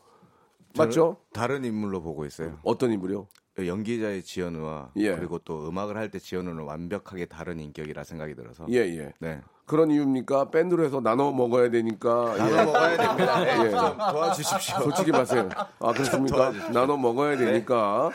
[0.78, 1.18] 맞죠?
[1.34, 2.60] 다른 인물로 보고 있어요.
[2.64, 3.28] 어떤 인물이요?
[3.58, 5.16] 연기자의 지현우와 예.
[5.16, 9.14] 그리고 또 음악을 할 때 지현우는 완벽하게 다른 인격이라 생각이 들어서 예 예.
[9.20, 9.42] 네.
[9.66, 10.52] 그런 이유입니까?
[10.52, 12.36] 밴드로 해서 나눠 먹어야 되니까.
[12.38, 12.66] 나눠 예.
[12.66, 13.66] 먹어야 됩니다.
[13.66, 13.70] 예.
[13.70, 14.80] 좀 도와주십시오.
[14.82, 15.50] 솔직히 말씀.
[15.80, 16.52] 아, 그렇습니까?
[16.74, 18.12] 나눠 먹어야 되니까.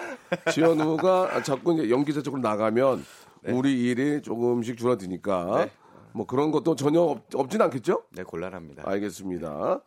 [0.52, 3.02] 지현우가 자꾸 이제 연기자 쪽으로 나가면
[3.44, 5.68] 우리 일이 조금씩 줄어드니까.
[6.12, 8.02] 뭐 그런 것도 전혀 없, 없진 않겠죠?
[8.12, 8.82] 네, 곤란합니다.
[8.86, 9.80] 알겠습니다.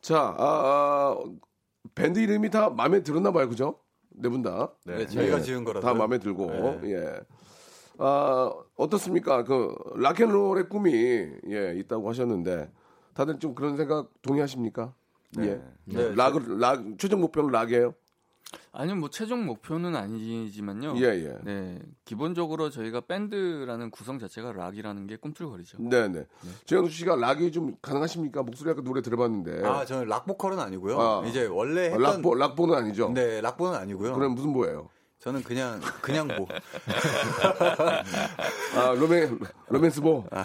[0.00, 1.16] 자, 아, 아,
[1.94, 3.76] 밴드 이름이 다 마음에 들었나 봐요, 그죠?
[4.14, 4.72] 네분 다.
[4.84, 6.80] 네, 저희가 지은 거라서 다 마음에 들고, 네.
[6.92, 7.20] 예.
[7.98, 9.44] 아, 어떻습니까?
[9.44, 12.70] 그, 락앤롤의 꿈이, 예, 있다고 하셨는데,
[13.14, 14.94] 다들 좀 그런 생각 동의하십니까?
[15.38, 15.60] 예.
[15.84, 17.94] 네, 락을, 락, 최종 목표는 락이에요?
[18.72, 20.94] 아니요, 뭐 최종 목표는 아니지만요.
[20.98, 21.36] 예, 예.
[21.42, 25.78] 네, 기본적으로 저희가 밴드라는 구성 자체가 락이라는 게 꿈틀거리죠.
[25.82, 26.26] 네네.
[26.64, 28.42] 최현수 씨가 락이 좀 가능하십니까?
[28.42, 29.66] 목소리 아까 노래 들어봤는데.
[29.66, 31.00] 아, 저는 락 보컬은 아니고요.
[31.00, 31.22] 아.
[31.26, 33.10] 이제 원래 아, 했던 락보, 락보는 아니죠?
[33.14, 34.14] 네, 락보는 아니고요.
[34.14, 34.88] 그럼 무슨 보예요?
[35.18, 36.48] 저는 그냥 그냥 뭐
[38.76, 39.38] 아, 로맨,
[39.68, 40.24] 로맨스 보.
[40.30, 40.44] 아,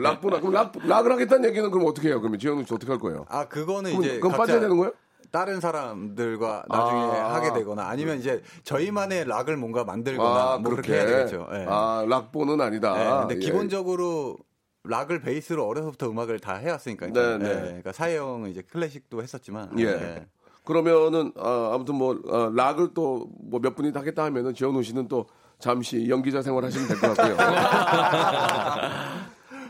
[0.00, 0.38] 락보나.
[0.40, 2.20] 그럼 락, 락을 하겠다는 얘기는 그럼 어떻게 해요?
[2.20, 3.24] 그러면 지현우 씨 어떻게 할 거예요?
[3.28, 4.92] 아, 그거는 그럼, 이제 그럼 각자- 빠져야 되는 거예요?
[5.30, 7.34] 다른 사람들과 나중에 아.
[7.34, 11.46] 하게 되거나 아니면 이제 저희만의 락을 뭔가 만들거나 뭐 그렇게 해야 되겠죠.
[11.52, 11.66] 예.
[11.68, 12.94] 아, 락보는 아니다.
[12.94, 13.38] 네, 근데 예.
[13.38, 14.36] 기본적으로
[14.84, 17.06] 락을 베이스로 어려서부터 음악을 다 해왔으니까.
[17.08, 17.48] 네, 네.
[17.60, 19.78] 그러니까 사혜 형은 이제 클래식도 했었지만.
[19.78, 19.84] 예.
[19.84, 20.26] 예.
[20.64, 25.26] 그러면은 아, 아무튼 뭐 어, 락을 또 뭐 몇 분이 하겠다 하면은 지현우 씨는 또
[25.60, 27.36] 잠시 연기자 생활 하시면 될 것 같고요.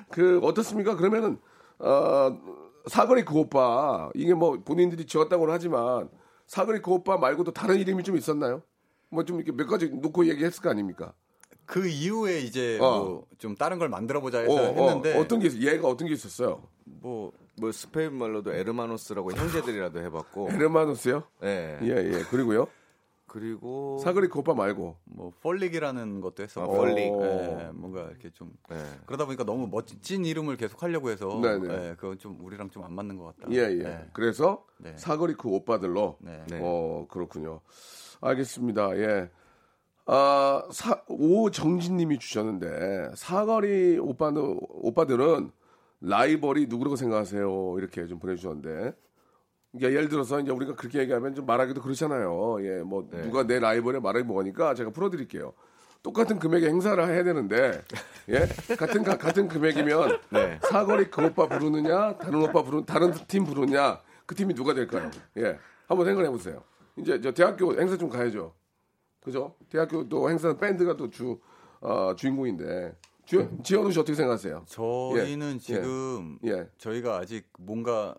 [0.11, 0.97] 그 어떻습니까?
[0.97, 1.38] 그러면은
[1.79, 2.38] 어,
[2.87, 6.09] 사거리 그 오빠 이게 뭐 본인들이 지었다고는 하지만
[6.46, 8.62] 사거리 그 오빠 말고도 다른 이름이 좀 있었나요?
[9.11, 11.12] 뭐 좀 이렇게 몇 가지 놓고 얘기했을 거 아닙니까?
[11.64, 13.01] 그 이후에 이제 어.
[13.38, 16.14] 뭐좀 다른 걸 만들어 보자 해서 어, 했는데 어, 떤 게, 있- 얘가 어떤 게
[16.14, 16.62] 있었어요?
[16.85, 17.33] 뭐뭐
[17.72, 20.49] 스페인 말로도 에르마노스라고 형제들이라도 해봤고.
[20.53, 21.25] 에르마노스요?
[21.40, 21.79] 네.
[21.83, 22.22] 예, 예.
[22.31, 22.68] 그리고요?
[23.27, 24.97] 그리고 사거리 그 오빠 말고.
[25.05, 26.99] 뭐 폴릭이라는 것도 했었고 아, 폴릭.
[26.99, 28.77] 예, 뭔가 이렇게 좀 네.
[29.07, 31.75] 그러다 보니까 너무 멋진 이름을 계속 하려고 해서 네네.
[31.91, 33.51] 예, 그건 좀 우리랑 좀 안 맞는 것 같다.
[33.53, 33.83] 예, 예.
[33.83, 34.09] 네.
[34.12, 34.97] 그래서 네.
[34.97, 36.17] 사거리 그 오빠들로.
[36.21, 36.45] 네.
[36.49, 36.61] 네.
[36.62, 37.61] 어, 그렇군요.
[38.21, 38.97] 알겠습니다.
[38.99, 39.31] 예.
[40.09, 45.51] 아, 사, 오정진님이 주셨는데, 사거리 오빠는, 오빠들은
[46.01, 47.75] 라이벌이 누구라고 생각하세요?
[47.79, 48.93] 이렇게 좀 보내주셨는데.
[49.77, 52.57] 그러니까 예를 들어서 이제 우리가 그렇게 얘기하면 좀 말하기도 그렇잖아요.
[52.62, 53.23] 예, 뭐, 네.
[53.23, 55.53] 누가 내 라이벌에 말하기 뭐하니까 제가 풀어드릴게요.
[56.03, 57.83] 똑같은 금액의 행사를 해야 되는데,
[58.29, 58.47] 예?
[58.77, 60.59] 같은, 가- 같은 금액이면, 네.
[60.62, 65.11] 사거리 그 오빠 부르느냐, 다른 오빠 부르, 다른 팀 부르냐, 그 팀이 누가 될까요?
[65.39, 65.59] 예.
[65.89, 66.62] 한번 생각해 보세요.
[66.97, 68.55] 이제 저 대학교 행사 좀 가야죠.
[69.21, 69.55] 그죠?
[69.69, 71.39] 대학교 또 행사는 밴드가 또 주,
[71.81, 72.95] 어, 주인공인데.
[73.25, 74.65] 주, 지현우 씨 어떻게 생각하세요?
[74.69, 75.59] 저희는 예.
[75.59, 76.69] 지금 예.
[76.79, 78.15] 저희가 아직 뭔가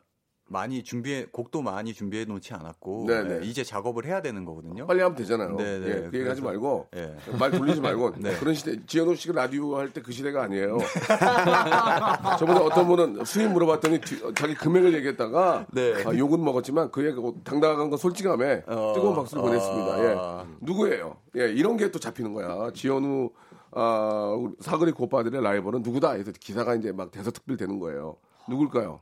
[0.49, 3.39] 많이 준비해 곡도 많이 준비해 놓지 않았고 네네.
[3.41, 4.87] 예, 이제 작업을 해야 되는 거거든요.
[4.87, 5.55] 빨리 하면 되잖아요.
[5.57, 5.87] 네, 네.
[5.87, 7.15] 예, 그 얘기 하지 그래서- 말고 예.
[7.37, 8.33] 말 돌리지 말고 네.
[8.39, 10.77] 그런 시대 지현우 씨가 라디오 할 때 그 시대가 아니에요.
[12.39, 16.03] 저번에 어떤 분은 수입 물어봤더니 뒤- 자기 금액을 얘기했다가 네.
[16.05, 19.45] 아, 욕은 먹었지만 그 얘기가 당당한 건 솔직함에 어, 뜨거운 박수를 아.
[19.47, 20.03] 보냈습니다.
[20.03, 20.17] 예.
[20.61, 21.17] 누구예요?
[21.37, 22.69] 예, 이런 게 또 잡히는 거야.
[22.73, 23.29] 지현우
[23.71, 26.11] 아, 사거리 고빠들의 라이벌은 누구다?
[26.11, 28.17] 해서 기사가 이제 막 대서특필 되는 거예요.
[28.49, 28.99] 누굴까요?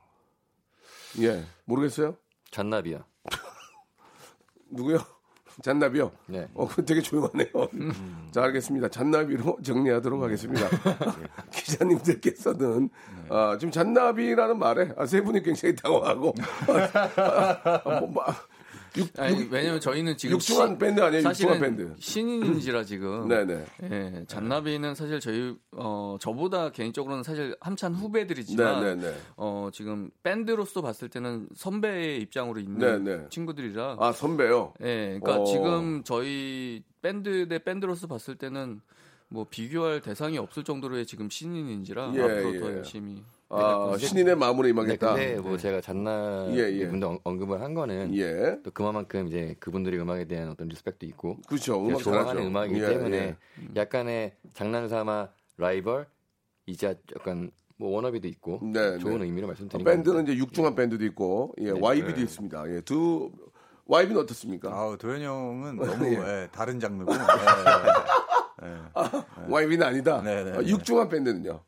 [1.20, 2.16] 예, 모르겠어요?
[2.52, 3.06] 잔나비야.
[4.72, 5.00] 누구요?
[5.62, 6.12] 잔나비요?
[6.28, 6.48] 네.
[6.54, 7.48] 어, 그 되게 조용하네요.
[8.32, 8.90] 자, 알겠습니다.
[8.90, 10.68] 잔나비로 정리하도록 하겠습니다.
[11.52, 12.90] 기자님들께서는,
[13.30, 16.34] 아, 지금 잔나비라는 말에 아, 세 분이 굉장히 당황하고,
[16.68, 18.24] 아, 아, 뭐, 뭐,
[18.98, 21.22] 육, 아니, 육, 왜냐면 저희는 지금 육중한 시- 밴드 아니에요?
[21.22, 21.96] 사실은 육중한 밴드.
[22.00, 23.66] 신인인지라 지금 네네.
[23.84, 29.16] 예, 잔나비는 사실 저희 어 저보다 개인적으로는 사실 한참 후배들이지만 네네네.
[29.38, 33.30] 어 지금 밴드로서 봤을 때는 선배의 입장으로 있는 네네.
[33.30, 34.74] 친구들이라 아, 선배요?
[34.82, 35.46] 예, 그러니까 어.
[35.46, 38.82] 지금 저희 밴드 대 밴드로서 봤을 때는
[39.28, 42.78] 뭐 비교할 대상이 없을 정도로의 지금 신인인지라 예, 앞으로 더 예.
[42.78, 45.14] 열심히 아, 신인의 마음으로 네, 임하겠다.
[45.14, 46.88] 근데 뭐 제가 잔나비 예, 예.
[46.88, 48.58] 분도 언- 언급을 한 거는 예.
[48.64, 51.80] 또 그만큼 이제 그분들의 음악에 대한 어떤 respect도 있고 그렇죠.
[51.86, 52.48] 음악 좋아하는 잘하죠.
[52.48, 53.36] 음악이기 예, 때문에 예.
[53.76, 56.08] 약간의 장난삼아 라이벌
[56.66, 59.26] 이자 약간 뭐 워너비도 있고 네, 좋은 네.
[59.26, 60.32] 의미로 말씀드린 밴드는 겁니다.
[60.34, 62.74] 이제 육중한 밴드도 있고, 예, YB도 있습니다.
[62.74, 63.32] 예, 두,
[63.86, 64.70] YB는 어떻습니까?
[64.74, 66.18] 아우 도현이 형은 너무 예.
[66.18, 67.14] 예, 다른 장르고
[68.64, 69.52] 예, 예.
[69.52, 70.22] YB는 아니다.
[70.24, 70.68] 네, 네, 아, 네.
[70.68, 71.62] 육중한 밴드는요.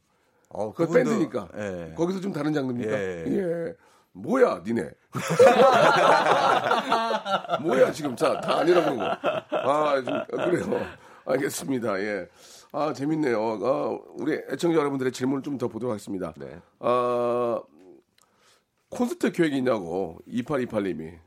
[0.50, 1.50] 어, 그 밴드니까.
[1.58, 1.94] 예.
[1.96, 2.92] 거기서 좀 다른 장르입니까?
[2.92, 3.24] 예.
[3.28, 3.74] 예.
[4.14, 4.90] 뭐야, 니네.
[7.62, 8.16] 뭐야, 지금.
[8.16, 9.04] 자, 다 아니라고 그러고.
[9.52, 10.86] 아, 좀, 그래요.
[11.26, 12.00] 알겠습니다.
[12.00, 12.28] 예.
[12.72, 13.40] 아, 재밌네요.
[13.64, 16.34] 아, 우리 애청자 여러분들의 질문을 좀 더 보도록 하겠습니다.
[16.38, 16.60] 네.
[16.80, 17.62] 아,
[18.90, 21.20] 콘서트 계획이 있냐고, 2828님이.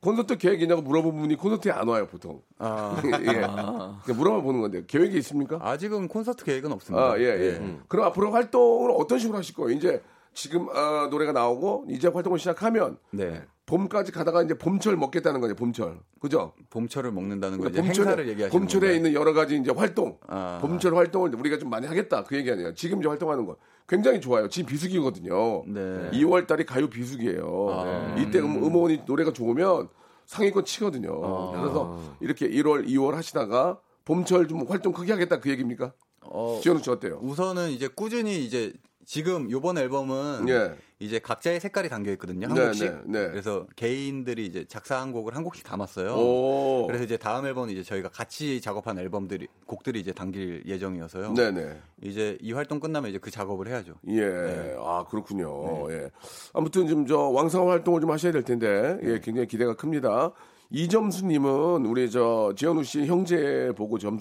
[0.00, 2.42] 콘서트 계획이 있냐고 물어본 분이 콘서트에 안 와요, 보통.
[2.58, 3.24] 아, 예.
[3.24, 5.58] 그냥 물어봐 보는 건데, 계획이 있습니까?
[5.60, 7.12] 아직은 콘서트 계획은 없습니다.
[7.12, 7.78] 아, 예, 예.
[7.88, 9.76] 그럼 앞으로 활동을 어떤 식으로 하실 거예요?
[9.76, 10.02] 이제
[10.34, 13.42] 지금 아, 노래가 나오고 이제 활동을 시작하면 네.
[13.68, 16.00] 봄까지 가다가 이제 봄철 먹겠다는 거죠, 봄철.
[16.20, 16.54] 그죠?
[16.70, 18.96] 봄철을 먹는다는 거 이제 봄철에, 행사를 얘기하시는 봄철에 건가요?
[18.96, 20.58] 있는 여러 가지 이제 활동, 아.
[20.62, 22.72] 봄철 활동을 우리가 좀 많이 하겠다 그 얘기 아니에요.
[22.74, 24.48] 지금 이제 활동하는 거 굉장히 좋아요.
[24.48, 25.64] 지금 비수기거든요.
[25.66, 26.10] 네.
[26.14, 27.66] 2월 달이 가요 비수기예요.
[27.70, 28.16] 아.
[28.18, 29.88] 이때 음, 음원이 노래가 좋으면
[30.24, 31.20] 상위권 치거든요.
[31.22, 31.60] 아.
[31.60, 35.92] 그래서 이렇게 1월, 2월 하시다가 봄철 좀 활동 크게 하겠다 그 얘기입니까?
[36.22, 37.18] 어, 지현우 씨 어때요?
[37.22, 38.72] 우선은 이제 꾸준히 이제
[39.08, 40.76] 지금 요번 앨범은 예.
[40.98, 42.46] 이제 각자의 색깔이 담겨 있거든요.
[42.46, 42.92] 한 네, 곡씩.
[43.06, 43.30] 네, 네.
[43.30, 46.12] 그래서 개인들이 이제 작사한 곡을 한 곡씩 담았어요.
[46.12, 46.86] 오.
[46.86, 51.32] 그래서 이제 다음 앨범은 이제 저희가 같이 작업한 앨범들이 곡들이 이제 담길 예정이어서요.
[51.32, 51.80] 네 네.
[52.02, 53.94] 이제 이 활동 끝나면 이제 그 작업을 해야죠.
[54.08, 54.76] 예.
[54.78, 55.90] 아, 그렇군요.
[55.90, 56.10] 예.
[56.52, 60.32] 아무튼 좀저 왕성한 활동을 좀 하셔야 될 텐데, 예, 굉장히 기대가 큽니다.
[60.68, 64.18] 이점수 님은 우리 저 지현우 씨 형제 보고 점,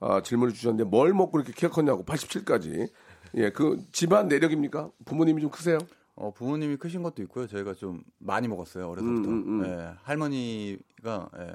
[0.00, 2.88] 아, 질문을 주셨는데 뭘 먹고 이렇게 키가 컸냐고 87까지.
[3.36, 4.90] 예, 그 집안 내력입니까?
[5.04, 5.78] 부모님이 좀 크세요?
[6.14, 7.46] 어, 부모님이 크신 것도 있고요.
[7.46, 8.88] 저희가 좀 많이 먹었어요.
[8.90, 9.28] 어려서부터.
[9.28, 9.66] 음, 음, 음.
[9.66, 11.54] 예, 할머니가 예,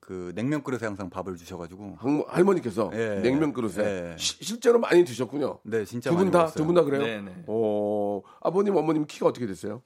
[0.00, 1.96] 그 냉면 그릇에 항상 밥을 주셔가지고.
[1.98, 4.16] 할- 할머니 께서 예, 냉면 그릇에 예.
[4.18, 5.60] 시- 실제로 많이 드셨군요.
[5.62, 6.46] 네, 진짜 두분 많이 다.
[6.52, 7.02] 두 분 다 그래요?
[7.02, 7.44] 네, 네.
[7.46, 9.82] 어, 아버님, 어머님 키가 어떻게 됐어요?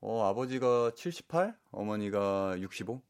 [0.00, 3.02] 어, 아버지가 78, 어머니가 65.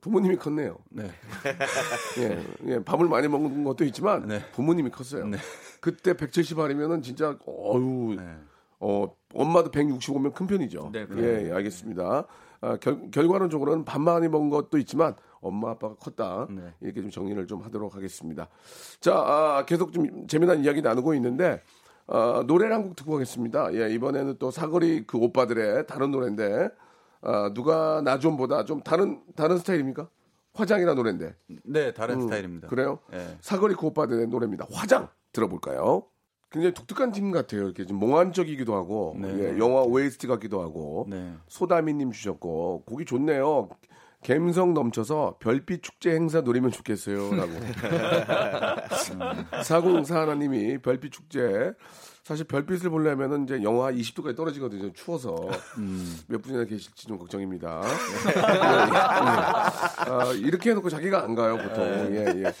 [0.00, 0.78] 부모님이 컸네요.
[0.90, 1.10] 네.
[2.18, 4.40] 예, 예, 밥을 많이 먹는 것도 있지만 네.
[4.52, 5.26] 부모님이 컸어요.
[5.26, 5.38] 네.
[5.80, 8.36] 그때 170알이면은 진짜 어유 네.
[8.80, 10.90] 어 엄마도 165면 큰 편이죠.
[10.92, 12.24] 네, 예, 예, 알겠습니다.
[12.60, 16.74] 아, 결, 결과론적으로는 밥 많이 먹은 것도 있지만 엄마 아빠가 컸다 네.
[16.80, 18.48] 이렇게 좀 정리를 좀 하도록 하겠습니다.
[19.00, 21.62] 자, 아, 계속 좀 재미난 이야기 나누고 있는데
[22.08, 23.74] 아, 노래를 한 곡 듣고 가겠습니다.
[23.74, 26.68] 예, 이번에는 또 사거리 그 오빠들의 다른 노래인데
[27.22, 30.08] 아, 누가 나 좀보다 좀 다른 다른 스타일입니까?
[30.54, 32.68] 화장이라는 노래인데 네, 다른 음, 스타일입니다.
[32.68, 32.98] 그래요?
[33.12, 33.36] 예.
[33.40, 34.66] 사거리 그 오빠들의 노래입니다.
[34.72, 36.04] 화장 들어볼까요?
[36.50, 37.64] 굉장히 독특한 팀 같아요.
[37.64, 39.28] 이렇게 좀 몽환적이기도 하고 네.
[39.38, 41.34] 예, 영화 OST 같기도 하고 네.
[41.48, 43.68] 소다미님 주셨고 곡이 좋네요.
[44.24, 47.52] 감성 넘쳐서 별빛 축제 행사 노리면 좋겠어요 라고.
[49.62, 51.72] 사공사 하나님이 별빛 축제
[52.28, 54.92] 사실 별빛을 보려면은 이제 영하 20도까지 떨어지거든요.
[54.92, 55.34] 추워서
[56.26, 57.80] 몇 분이나 계실지 좀 걱정입니다.
[59.00, 61.82] 아, 이렇게 해놓고 자기가 안 가요 보통.
[62.14, 62.52] 예, 예.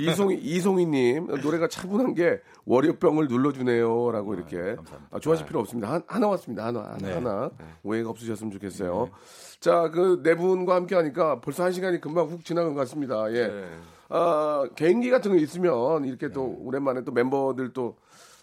[0.00, 4.76] 이송이 이송이님 노래가 차분한 게 월요병을 눌러주네요라고 이렇게
[5.10, 5.90] 아, 좋아하실 필요 없습니다.
[5.92, 6.66] 한- 하나 왔습니다.
[6.66, 7.14] 하나 하나, 네.
[7.14, 7.50] 하나.
[7.82, 9.10] 오해가 없으셨으면 좋겠어요.
[9.58, 13.32] 자, 그 네 분과 함께 하니까 벌써 한 시간이 금방 훅 지나간 것 같습니다.
[13.32, 13.50] 예.
[14.08, 17.96] 아, 개인기 같은 거 있으면 이렇게 또 오랜만에 또 멤버들 또,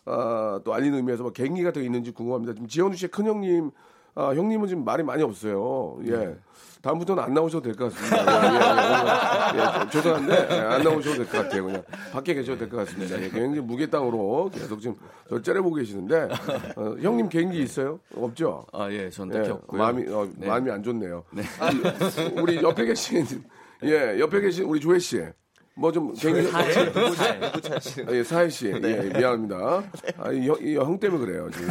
[0.06, 2.54] 아, 또 알리는 의미에서 뭐 개인기 같은 거 있는지 궁금합니다.
[2.54, 3.72] 지금 지현우 씨의 큰 형님,
[4.16, 5.98] 아, 형님은 지금 말이 많이 없어요.
[6.08, 6.36] 예.
[6.82, 8.44] 다음부터는 안 나오셔도 될 것 같습니다.
[8.52, 9.84] 예, 예, 예.
[9.86, 11.64] 예, 죄송한데, 예, 안 나오셔도 될 것 같아요.
[11.64, 13.16] 그냥 밖에 계셔도 될 것 같습니다.
[13.22, 14.98] 예, 굉장히 무게 땅으로 계속 지금
[15.30, 16.28] 저 째려보고 계시는데,
[16.76, 18.02] 어, 형님 개인기 있어요?
[18.18, 18.66] 없죠?
[18.74, 19.82] 아, 예, 전 예, 딱히 없고요.
[19.82, 20.46] 마음이 어, 네.
[20.46, 21.24] 마음이 안 좋네요.
[21.34, 23.26] 이- 우리 옆에 계신
[23.86, 25.24] 예 옆에 계신 우리 조혜 씨.
[25.76, 26.64] 뭐좀 개인기 아,
[28.12, 28.68] 예, 사혜 씨.
[28.68, 29.84] 예, 미안합니다.
[30.18, 31.70] 아, 이 형, 이형 때문에 그래요, 지금.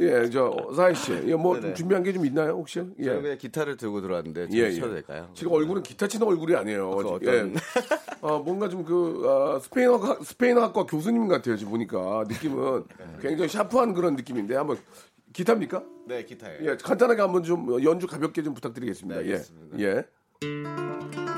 [0.00, 1.12] 예, 저, 사혜 씨.
[1.26, 2.74] 예, 뭐, 좀 준비한 게 좀 있나요, 혹시?
[2.80, 3.04] 저는 예.
[3.20, 4.72] 그냥 기타를 들고 들어왔는데 좀 예, 예.
[4.72, 5.28] 쳐도 될까요?
[5.34, 6.90] 지금 얼굴은 기타 치는 얼굴이 아니에요.
[6.90, 7.28] 그 예.
[7.40, 7.54] 어떤-
[8.20, 12.24] 어, 뭔가 좀 그, 아, 스페인어, 스페인어학과 교수님 같아요, 지금 보니까.
[12.28, 12.84] 느낌은
[13.20, 14.78] 굉장히 샤프한 그런 느낌인데, 한번,
[15.32, 15.82] 기타입니까?
[16.06, 16.70] 네, 기타예요.
[16.70, 19.20] 예, 간단하게 한번 좀 연주 가볍게 좀 부탁드리겠습니다.
[19.20, 19.30] 네,
[19.78, 19.84] 예.
[19.84, 21.33] 예.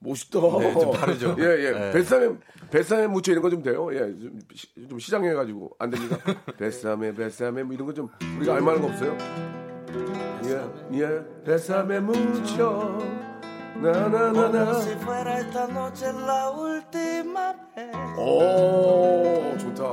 [0.00, 0.38] 멋있다.
[0.60, 1.34] 네, 좀 다르죠.
[1.38, 1.70] 예, 예.
[1.72, 1.92] 네.
[1.92, 2.28] 뱃삼에,
[2.70, 3.88] 뱃삼에 묻혀 이런 거 좀 돼요?
[3.92, 5.70] 예, 좀, 시- 좀 시장해가지고.
[5.78, 6.18] 안 됩니까?
[6.58, 8.08] 뱃삼에, 뱃삼에, 뭐 이런 거 좀,
[8.38, 9.16] 우리가 알 만한 거 없어요?
[10.44, 11.20] 예, 예.
[11.44, 12.98] 뱃삼에 묻혀.
[13.82, 14.72] 나나나나.
[18.16, 19.84] 오, 좋다.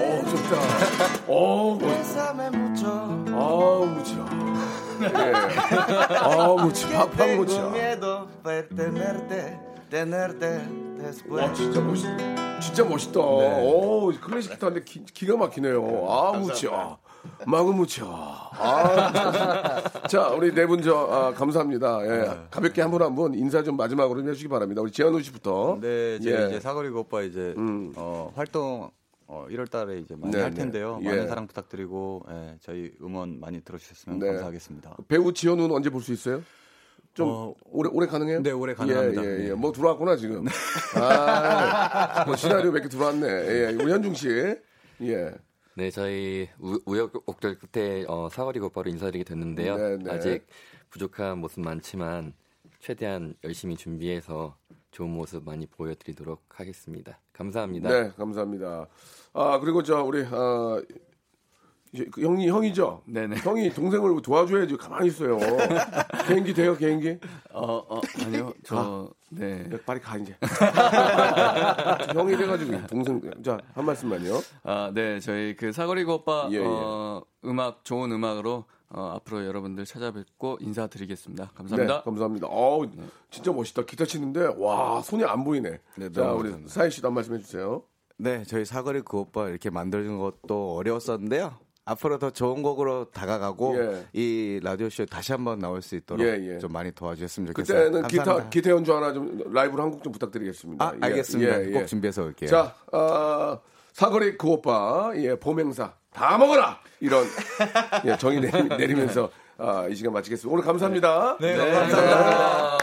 [0.00, 1.26] 오, 좋다.
[1.28, 2.88] 오, 멋 bésame mucho.
[3.34, 4.02] 아우, 무
[7.46, 7.72] 쳐.
[7.76, 7.98] 예.
[7.98, 9.58] de tenerte,
[9.90, 10.60] tenerte
[11.28, 11.52] 와.
[11.52, 12.06] 진짜 멋있
[12.60, 13.20] 진짜 멋있다.
[13.20, 16.06] 오 클래식 기타인데 기, 기가 막히네요.
[16.08, 16.32] 아.
[17.46, 18.04] 마구 무쳐.
[18.04, 22.00] 아, 자 우리 네 분 저 아, 감사합니다.
[22.04, 24.80] 예, 가볍게 한 분 한 분 인사 좀 마지막으로 좀 해주시기 바랍니다.
[24.82, 25.78] 우리 지한우 씨부터.
[25.80, 26.46] 네, 예.
[26.48, 27.92] 이제 사거리 그 오빠 이제 음.
[27.96, 28.90] 어, 활동
[29.32, 30.98] 어, 1월 달에 이제 많이 네, 할 텐데요.
[30.98, 31.06] 네.
[31.08, 31.26] 많은 예.
[31.26, 34.26] 사랑 부탁드리고 예, 저희 음원 많이 들어주셨으면 네.
[34.26, 34.96] 감사하겠습니다.
[35.08, 36.42] 배우 지현우는 언제 볼 수 있어요?
[37.14, 38.42] 좀 어, 올해 올해 가능해요?
[38.42, 39.24] 네, 올해 가능합니다.
[39.24, 39.48] 예, 예, 예.
[39.48, 39.54] 네.
[39.54, 40.44] 뭐 들어왔구나 지금.
[40.96, 43.26] 아, 뭐 시나리오 몇 개 들어왔네.
[43.26, 44.28] 예, 우리 현중 씨.
[44.28, 45.30] 예.
[45.76, 49.76] 네, 저희 우, 우여곡절 끝에 어, 사거리 곧바로 인사드리게 됐는데요.
[49.78, 50.10] 네, 네.
[50.10, 50.46] 아직
[50.90, 52.34] 부족한 모습 많지만
[52.80, 54.56] 최대한 열심히 준비해서
[54.90, 57.18] 좋은 모습 많이 보여드리도록 하겠습니다.
[57.42, 57.88] 감사합니다.
[57.88, 58.86] 네, 감사합니다.
[59.34, 60.80] 아 그리고 저 우리 아
[62.18, 63.02] 형이 형이죠.
[63.06, 63.36] 네네.
[63.36, 65.38] 형이 동생을 도와줘야지 가만히 있어요.
[66.26, 67.18] 개인기 돼요, 개인기?
[67.52, 68.54] 어, 어, 아니요.
[68.64, 69.68] 저 네.
[69.70, 70.34] 야, 빨리 가 이제.
[72.14, 74.40] 형이 돼가지고 동생 자한 말씀만요.
[74.62, 75.20] 아, 네.
[75.20, 76.64] 저희 그 사거리고 오빠 예, 예.
[76.64, 78.64] 어, 음악 좋은 음악으로
[78.94, 81.44] 어, 앞으로 여러분들 찾아뵙고 인사드리겠습니다.
[81.44, 82.02] 네, 감사합니다.
[82.02, 82.46] 감사합니다.
[82.48, 82.86] 어우
[83.30, 83.82] 진짜 멋있다.
[83.84, 85.78] 기타 치는데 와 손이 안 보이네.
[85.96, 86.72] 네, 자 우리 감사합니다.
[86.72, 87.82] 사희 씨도 한 말씀 해주세요.
[88.18, 91.54] 네, 저희 사거리 그 오빠 이렇게 만들는 것도 어려웠었는데요.
[91.84, 94.06] 앞으로 더 좋은 곡으로 다가가고 예.
[94.12, 96.58] 이 라디오 쇼 다시 한번 나올 수 있도록 예, 예.
[96.60, 97.78] 좀 많이 도와주셨으면 좋겠어요.
[97.86, 98.50] 그때는 기타 감사합니다.
[98.50, 100.84] 기타 연주 하나 좀 라이브로 한 곡 좀 부탁드리겠습니다.
[100.84, 101.60] 아, 예, 알겠습니다.
[101.60, 101.72] 예, 예.
[101.72, 102.48] 꼭 준비해서 올게요.
[102.50, 103.60] 자, 어,
[103.94, 107.26] 사거리 그 오빠, 예, 봄 행사 다 먹어라 이런
[108.04, 108.40] 예, 정의
[108.76, 110.52] 내리, 면서 아, 이 시간 마치겠습니다.
[110.52, 111.36] 오늘 감사합니다.
[111.40, 112.78] 네, 감사합니다.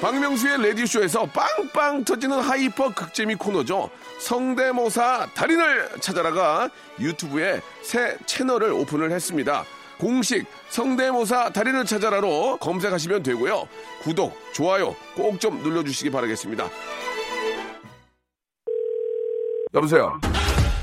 [0.00, 3.90] 박명수의 라디오쇼에서 빵빵 터지는 hyper 극재미 코너죠.
[4.20, 6.70] 성대모사 달인을 찾아라가
[7.00, 9.64] 유튜브에 새 채널을 오픈을 했습니다.
[9.98, 13.66] 공식 성대모사 달인을 찾아라로 검색하시면 되고요.
[14.02, 16.68] 구독, 좋아요 꼭 좀 눌러주시기 바라겠습니다.
[19.74, 20.20] 여보세요.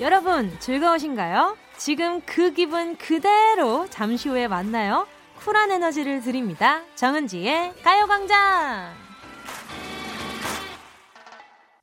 [0.00, 1.58] 여러분 즐거우신가요?
[1.76, 5.06] 지금 그 기분 그대로 잠시 후에 만나요.
[5.44, 6.80] 쿨한 에너지를 드립니다.
[6.94, 8.94] 정은지의 가요광장.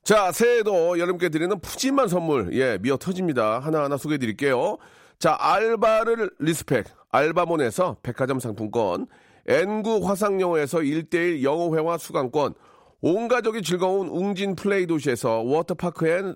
[0.04, 3.60] 자, 새해에도 여러분께 드리는 푸짐한 선물, 예, 미어 터집니다.
[3.60, 4.78] 하나하나 소개해 드릴게요.
[5.20, 9.06] 자, 알바를 respect, 알바몬에서 백화점 상품권,
[9.48, 12.56] N구 화상영어에서 1대1 영어회화 수강권,
[13.02, 16.36] 온 가족이 즐거운 웅진 플레이 도시에서 워터파크 and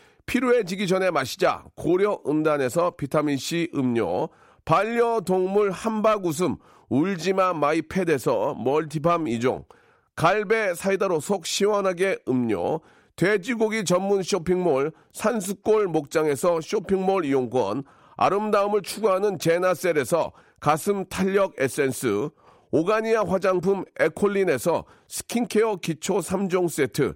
[0.31, 1.65] 필요해지기 전에 마시자.
[1.75, 4.29] 고려 은단에서 비타민C 음료,
[4.63, 6.55] 반려동물 함박 웃음.
[6.87, 9.65] 울지마 마이 팻에서 멀티밤 이종,
[10.15, 12.79] 갈배 사이다로 속 시원하게 음료,
[13.17, 17.83] 돼지고기 전문 쇼핑몰 산수골 목장에서 쇼핑몰 이용권,
[18.15, 22.29] 아름다움을 추구하는 제나셀에서 가슴 탄력 에센스,
[22.71, 27.15] 오가니아 화장품 에콜린에서 스킨케어 기초 3종 세트,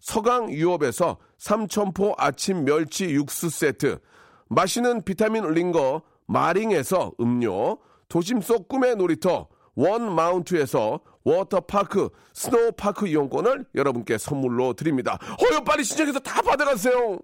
[0.00, 3.98] 서강 유업에서 삼천포 아침 멸치 육수 세트,
[4.48, 7.78] 마시는 비타민 링거 마링에서 음료,
[8.08, 15.18] 도심 속 꿈의 놀이터 원 마운트에서 워터파크 스노우파크 이용권을 여러분께 선물로 드립니다.
[15.40, 17.18] 어여 빨리 신청해서 다 받아가세요.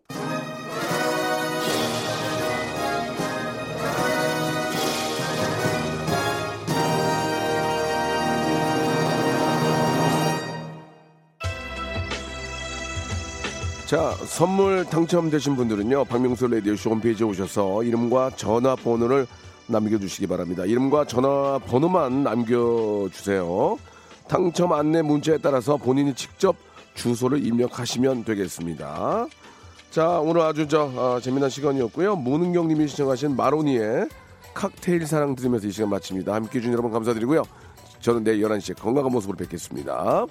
[13.95, 19.25] 자, 선물 당첨되신 분들은요, 박명수 라디오쇼 홈페이지에 오셔서 이름과 전화번호를
[19.69, 20.65] 남겨주시기 바랍니다.
[20.65, 23.79] 이름과 전화번호만 남겨주세요.
[24.27, 26.57] 당첨 안내 문자에 따라서 본인이 직접
[26.95, 29.29] 주소를 입력하시면 되겠습니다.
[29.93, 32.17] 자, 오늘 아주 저 어, 재미난 시간이었고요.
[32.17, 34.09] 문은경 님이 시청하신 마로니의
[34.55, 36.35] 칵테일 사랑 들으면서 이 시간 마칩니다.
[36.35, 37.45] 함께 해주신 여러분 감사드리고요.
[38.01, 40.27] 저는 내일 11시에 건강한 모습으로 뵙겠습니다.